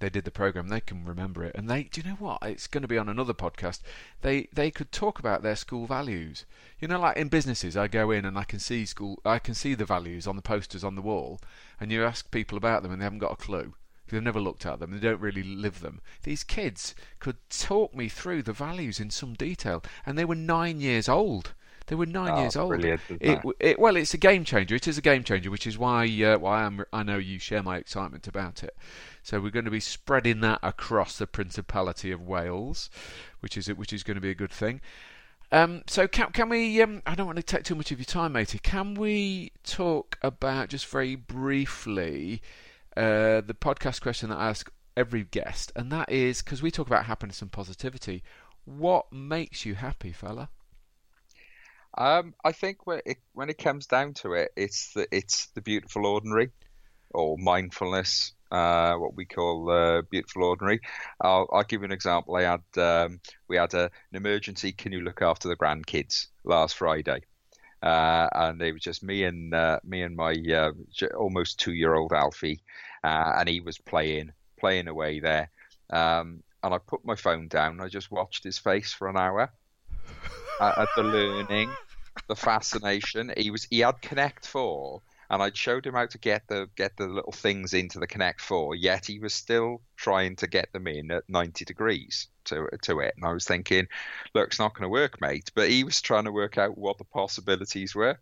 They 0.00 0.10
did 0.10 0.24
the 0.24 0.32
program. 0.32 0.66
They 0.66 0.80
can 0.80 1.04
remember 1.04 1.44
it, 1.44 1.54
and 1.54 1.70
they. 1.70 1.84
Do 1.84 2.00
you 2.00 2.08
know 2.08 2.16
what? 2.16 2.42
It's 2.42 2.66
going 2.66 2.82
to 2.82 2.88
be 2.88 2.98
on 2.98 3.08
another 3.08 3.32
podcast. 3.32 3.78
They 4.22 4.48
they 4.52 4.72
could 4.72 4.90
talk 4.90 5.20
about 5.20 5.44
their 5.44 5.54
school 5.54 5.86
values. 5.86 6.44
You 6.80 6.88
know, 6.88 6.98
like 6.98 7.16
in 7.16 7.28
businesses, 7.28 7.76
I 7.76 7.86
go 7.86 8.10
in 8.10 8.24
and 8.24 8.36
I 8.36 8.42
can 8.42 8.58
see 8.58 8.86
school. 8.86 9.20
I 9.24 9.38
can 9.38 9.54
see 9.54 9.76
the 9.76 9.84
values 9.84 10.26
on 10.26 10.34
the 10.34 10.42
posters 10.42 10.82
on 10.82 10.96
the 10.96 11.00
wall, 11.00 11.40
and 11.78 11.92
you 11.92 12.02
ask 12.02 12.28
people 12.32 12.58
about 12.58 12.82
them, 12.82 12.90
and 12.90 13.00
they 13.00 13.04
haven't 13.04 13.20
got 13.20 13.30
a 13.30 13.36
clue 13.36 13.74
they've 14.08 14.22
never 14.22 14.40
looked 14.40 14.66
at 14.66 14.80
them, 14.80 14.92
they 14.92 14.98
don't 14.98 15.20
really 15.20 15.42
live 15.42 15.80
them. 15.80 16.00
These 16.22 16.44
kids 16.44 16.94
could 17.18 17.36
talk 17.50 17.94
me 17.94 18.08
through 18.08 18.42
the 18.42 18.52
values 18.52 19.00
in 19.00 19.10
some 19.10 19.34
detail, 19.34 19.82
and 20.04 20.18
they 20.18 20.24
were 20.24 20.34
nine 20.34 20.80
years 20.80 21.08
old. 21.08 21.54
They 21.86 21.96
were 21.96 22.06
nine 22.06 22.30
oh, 22.30 22.40
years 22.40 22.56
old. 22.56 22.82
It, 23.20 23.40
it, 23.60 23.78
well, 23.78 23.96
it's 23.96 24.14
a 24.14 24.18
game 24.18 24.44
changer. 24.44 24.74
It 24.74 24.88
is 24.88 24.96
a 24.96 25.02
game 25.02 25.22
changer, 25.22 25.50
which 25.50 25.66
is 25.66 25.76
why 25.76 26.06
uh, 26.22 26.38
why 26.38 26.64
I'm, 26.64 26.82
I 26.92 27.02
know 27.02 27.18
you 27.18 27.38
share 27.38 27.62
my 27.62 27.76
excitement 27.76 28.26
about 28.26 28.62
it. 28.64 28.74
So 29.22 29.38
we're 29.38 29.50
going 29.50 29.66
to 29.66 29.70
be 29.70 29.80
spreading 29.80 30.40
that 30.40 30.60
across 30.62 31.18
the 31.18 31.26
Principality 31.26 32.10
of 32.10 32.22
Wales, 32.22 32.88
which 33.40 33.58
is 33.58 33.68
which 33.68 33.92
is 33.92 34.02
going 34.02 34.14
to 34.14 34.20
be 34.22 34.30
a 34.30 34.34
good 34.34 34.50
thing. 34.50 34.80
Um, 35.52 35.82
so 35.86 36.08
can 36.08 36.32
can 36.32 36.48
we? 36.48 36.80
Um, 36.80 37.02
I 37.06 37.14
don't 37.14 37.26
want 37.26 37.36
to 37.36 37.42
take 37.42 37.64
too 37.64 37.74
much 37.74 37.92
of 37.92 37.98
your 37.98 38.06
time, 38.06 38.32
matey. 38.32 38.58
Can 38.58 38.94
we 38.94 39.52
talk 39.62 40.18
about 40.22 40.70
just 40.70 40.86
very 40.86 41.16
briefly? 41.16 42.40
Uh, 42.96 43.40
the 43.40 43.56
podcast 43.58 44.00
question 44.00 44.28
that 44.28 44.38
I 44.38 44.50
ask 44.50 44.70
every 44.96 45.24
guest, 45.24 45.72
and 45.74 45.90
that 45.90 46.10
is 46.10 46.42
because 46.42 46.62
we 46.62 46.70
talk 46.70 46.86
about 46.86 47.06
happiness 47.06 47.42
and 47.42 47.50
positivity. 47.50 48.22
What 48.64 49.12
makes 49.12 49.66
you 49.66 49.74
happy, 49.74 50.12
fella? 50.12 50.48
Um, 51.96 52.34
I 52.44 52.52
think 52.52 52.86
when 52.86 53.00
it, 53.04 53.18
when 53.32 53.50
it 53.50 53.58
comes 53.58 53.86
down 53.86 54.14
to 54.14 54.32
it, 54.34 54.52
it's 54.56 54.92
the 54.92 55.06
it's 55.10 55.46
the 55.48 55.60
beautiful 55.60 56.06
ordinary, 56.06 56.50
or 57.10 57.36
mindfulness, 57.38 58.32
uh, 58.50 58.94
what 58.94 59.16
we 59.16 59.24
call 59.24 59.70
uh, 59.70 60.02
beautiful 60.02 60.44
ordinary. 60.44 60.80
I'll, 61.20 61.48
I'll, 61.52 61.64
give 61.64 61.80
you 61.80 61.86
an 61.86 61.92
example. 61.92 62.36
I 62.36 62.42
had 62.42 62.62
um, 62.76 63.20
we 63.48 63.56
had 63.56 63.74
a, 63.74 63.84
an 63.84 63.90
emergency. 64.14 64.72
Can 64.72 64.92
you 64.92 65.00
look 65.00 65.22
after 65.22 65.48
the 65.48 65.56
grandkids 65.56 66.26
last 66.44 66.76
Friday? 66.76 67.22
Uh, 67.84 68.28
and 68.32 68.62
it 68.62 68.72
was 68.72 68.80
just 68.80 69.02
me 69.02 69.24
and 69.24 69.52
uh, 69.52 69.78
me 69.84 70.00
and 70.00 70.16
my 70.16 70.32
uh, 70.32 70.72
almost 71.14 71.60
two 71.60 71.74
year 71.74 71.94
old 71.94 72.14
Alfie, 72.14 72.62
uh, 73.04 73.32
and 73.36 73.48
he 73.48 73.60
was 73.60 73.76
playing 73.76 74.32
playing 74.58 74.88
away 74.88 75.20
there. 75.20 75.50
Um, 75.90 76.42
and 76.62 76.72
I 76.72 76.78
put 76.78 77.04
my 77.04 77.14
phone 77.14 77.48
down. 77.48 77.82
I 77.82 77.88
just 77.88 78.10
watched 78.10 78.42
his 78.42 78.56
face 78.56 78.94
for 78.94 79.08
an 79.08 79.18
hour 79.18 79.52
at 80.60 80.88
the 80.96 81.02
learning, 81.02 81.70
the 82.26 82.36
fascination. 82.36 83.32
He 83.36 83.50
was 83.50 83.64
he 83.64 83.80
had 83.80 84.00
Connect 84.00 84.46
Four, 84.46 85.02
and 85.30 85.42
I'd 85.42 85.56
showed 85.56 85.86
him 85.86 85.94
how 85.94 86.06
to 86.06 86.18
get 86.18 86.46
the 86.48 86.68
get 86.76 86.96
the 86.96 87.06
little 87.06 87.32
things 87.32 87.74
into 87.74 87.98
the 87.98 88.06
Connect 88.06 88.40
Four. 88.40 88.74
Yet 88.74 89.06
he 89.06 89.18
was 89.18 89.34
still 89.34 89.82
trying 89.96 90.36
to 90.36 90.46
get 90.46 90.72
them 90.72 90.86
in 90.86 91.10
at 91.10 91.28
ninety 91.28 91.64
degrees 91.64 92.28
to 92.44 92.68
to 92.82 93.00
it. 93.00 93.14
And 93.16 93.24
I 93.24 93.32
was 93.32 93.44
thinking, 93.44 93.86
look, 94.34 94.48
it's 94.48 94.58
not 94.58 94.74
going 94.74 94.82
to 94.82 94.88
work, 94.88 95.20
mate. 95.20 95.50
But 95.54 95.70
he 95.70 95.84
was 95.84 96.00
trying 96.00 96.24
to 96.24 96.32
work 96.32 96.58
out 96.58 96.78
what 96.78 96.98
the 96.98 97.04
possibilities 97.04 97.94
were, 97.94 98.18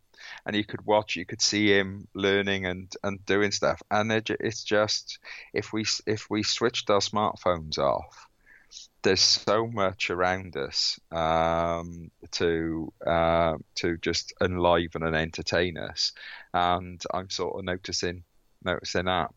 and 0.46 0.56
you 0.56 0.64
could 0.64 0.84
watch, 0.86 1.16
you 1.16 1.26
could 1.26 1.42
see 1.42 1.68
him 1.76 2.08
learning 2.14 2.66
and 2.66 2.92
and 3.02 3.24
doing 3.26 3.52
stuff. 3.52 3.82
And 3.90 4.12
it's 4.12 4.64
just 4.64 5.18
if 5.52 5.72
we 5.72 5.84
if 6.06 6.28
we 6.30 6.42
switched 6.42 6.90
our 6.90 7.00
smartphones 7.00 7.78
off 7.78 8.28
there's 9.02 9.20
so 9.20 9.66
much 9.66 10.10
around 10.10 10.56
us 10.56 10.98
um, 11.10 12.10
to 12.32 12.92
uh, 13.04 13.56
to 13.76 13.96
just 13.98 14.32
enliven 14.40 15.02
and 15.02 15.16
entertain 15.16 15.76
us, 15.76 16.12
and 16.54 17.02
I'm 17.12 17.30
sort 17.30 17.58
of 17.58 17.64
noticing 17.64 18.24
noticing 18.64 19.06
that. 19.06 19.30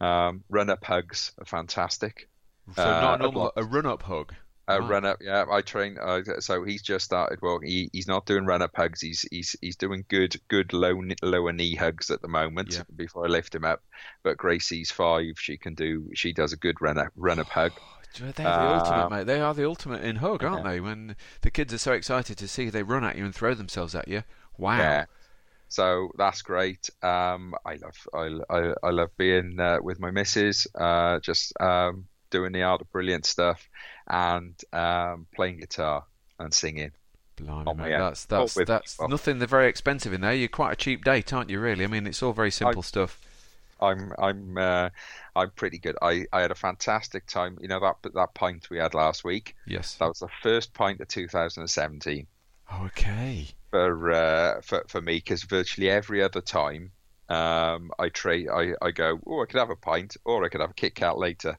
Um, 0.00 0.44
run 0.48 0.70
up 0.70 0.84
hugs 0.84 1.32
are 1.38 1.44
fantastic. 1.44 2.28
So 2.76 2.84
not 2.84 3.20
a 3.20 3.24
uh, 3.24 3.30
normal 3.30 3.52
a 3.56 3.64
run 3.64 3.86
up 3.86 4.02
hug. 4.02 4.34
A 4.68 4.80
run 4.80 5.04
up, 5.04 5.18
yeah. 5.20 5.44
I 5.50 5.60
train. 5.60 5.98
Uh, 6.00 6.22
so 6.38 6.64
he's 6.64 6.82
just 6.82 7.04
started 7.04 7.42
walking. 7.42 7.68
He, 7.68 7.90
he's 7.92 8.06
not 8.06 8.26
doing 8.26 8.46
run 8.46 8.62
up 8.62 8.70
hugs. 8.74 9.00
He's 9.00 9.26
he's 9.30 9.56
he's 9.60 9.76
doing 9.76 10.04
good 10.08 10.40
good 10.48 10.72
low 10.72 10.98
lower 11.20 11.52
knee 11.52 11.74
hugs 11.74 12.10
at 12.10 12.22
the 12.22 12.28
moment. 12.28 12.74
Yeah. 12.74 12.84
Before 12.94 13.26
I 13.26 13.28
lift 13.28 13.54
him 13.54 13.64
up, 13.64 13.82
but 14.22 14.38
Gracie's 14.38 14.90
five. 14.90 15.34
She 15.36 15.58
can 15.58 15.74
do. 15.74 16.08
She 16.14 16.32
does 16.32 16.52
a 16.52 16.56
good 16.56 16.80
run 16.80 16.96
up 16.96 17.08
run 17.16 17.40
up 17.40 17.48
hug. 17.48 17.72
They're 18.18 18.32
the 18.32 18.48
uh, 18.48 18.78
ultimate, 18.80 19.10
mate. 19.10 19.26
They 19.26 19.40
are 19.40 19.54
the 19.54 19.66
ultimate 19.66 20.02
in 20.02 20.16
hug, 20.16 20.44
aren't 20.44 20.64
yeah. 20.64 20.72
they? 20.72 20.80
When 20.80 21.16
the 21.40 21.50
kids 21.50 21.72
are 21.72 21.78
so 21.78 21.92
excited 21.92 22.38
to 22.38 22.48
see 22.48 22.70
they 22.70 22.82
run 22.82 23.04
at 23.04 23.16
you 23.16 23.24
and 23.24 23.34
throw 23.34 23.54
themselves 23.54 23.94
at 23.94 24.08
you. 24.08 24.22
Wow. 24.58 24.78
Yeah. 24.78 25.04
So 25.68 26.10
that's 26.18 26.42
great. 26.42 26.90
Um, 27.02 27.54
I 27.64 27.76
love 27.76 28.06
I, 28.12 28.54
I, 28.54 28.74
I 28.82 28.90
love 28.90 29.08
being 29.16 29.58
uh, 29.58 29.78
with 29.82 30.00
my 30.00 30.10
missus, 30.10 30.66
uh, 30.74 31.18
just 31.20 31.58
um, 31.60 32.06
doing 32.30 32.52
the 32.52 32.62
art 32.62 32.82
of 32.82 32.92
brilliant 32.92 33.24
stuff, 33.24 33.66
and 34.06 34.54
um, 34.72 35.26
playing 35.34 35.60
guitar 35.60 36.04
and 36.38 36.52
singing. 36.52 36.90
Blimey, 37.36 37.74
mate, 37.74 37.96
that's 37.96 38.26
that's 38.26 38.54
that's 38.66 39.00
nothing. 39.00 39.38
They're 39.38 39.48
very 39.48 39.68
expensive 39.68 40.12
in 40.12 40.20
there. 40.20 40.34
You're 40.34 40.48
quite 40.48 40.72
a 40.72 40.76
cheap 40.76 41.04
date, 41.04 41.32
aren't 41.32 41.48
you? 41.48 41.58
Really? 41.58 41.84
I 41.84 41.86
mean, 41.86 42.06
it's 42.06 42.22
all 42.22 42.34
very 42.34 42.50
simple 42.50 42.80
I, 42.80 42.82
stuff. 42.82 43.18
I'm 43.82 44.12
I'm 44.18 44.56
uh, 44.56 44.90
I'm 45.34 45.50
pretty 45.50 45.78
good. 45.78 45.96
I, 46.00 46.24
I 46.32 46.40
had 46.40 46.50
a 46.50 46.56
fantastic 46.56 47.26
time. 47.26 47.58
You 47.60 47.68
know 47.68 47.80
that 47.80 48.12
that 48.14 48.34
pint 48.34 48.68
we 48.70 48.78
had 48.78 48.94
last 48.94 49.24
week. 49.24 49.56
Yes, 49.66 49.94
that 49.96 50.08
was 50.08 50.20
the 50.20 50.28
first 50.42 50.72
pint 50.72 51.00
of 51.00 51.08
2017. 51.08 52.26
Okay. 52.82 53.48
For 53.70 54.12
uh, 54.12 54.60
for 54.62 54.84
for 54.88 55.00
me, 55.00 55.16
because 55.16 55.42
virtually 55.42 55.90
every 55.90 56.22
other 56.22 56.40
time, 56.40 56.92
um, 57.28 57.90
I 57.98 58.08
trade. 58.10 58.48
I, 58.48 58.72
I 58.82 58.90
go. 58.90 59.18
Oh, 59.26 59.42
I 59.42 59.46
could 59.46 59.58
have 59.58 59.70
a 59.70 59.76
pint, 59.76 60.16
or 60.24 60.44
I 60.44 60.48
could 60.48 60.60
have 60.60 60.70
a 60.70 60.74
Kit 60.74 60.94
Kat 60.94 61.18
later, 61.18 61.58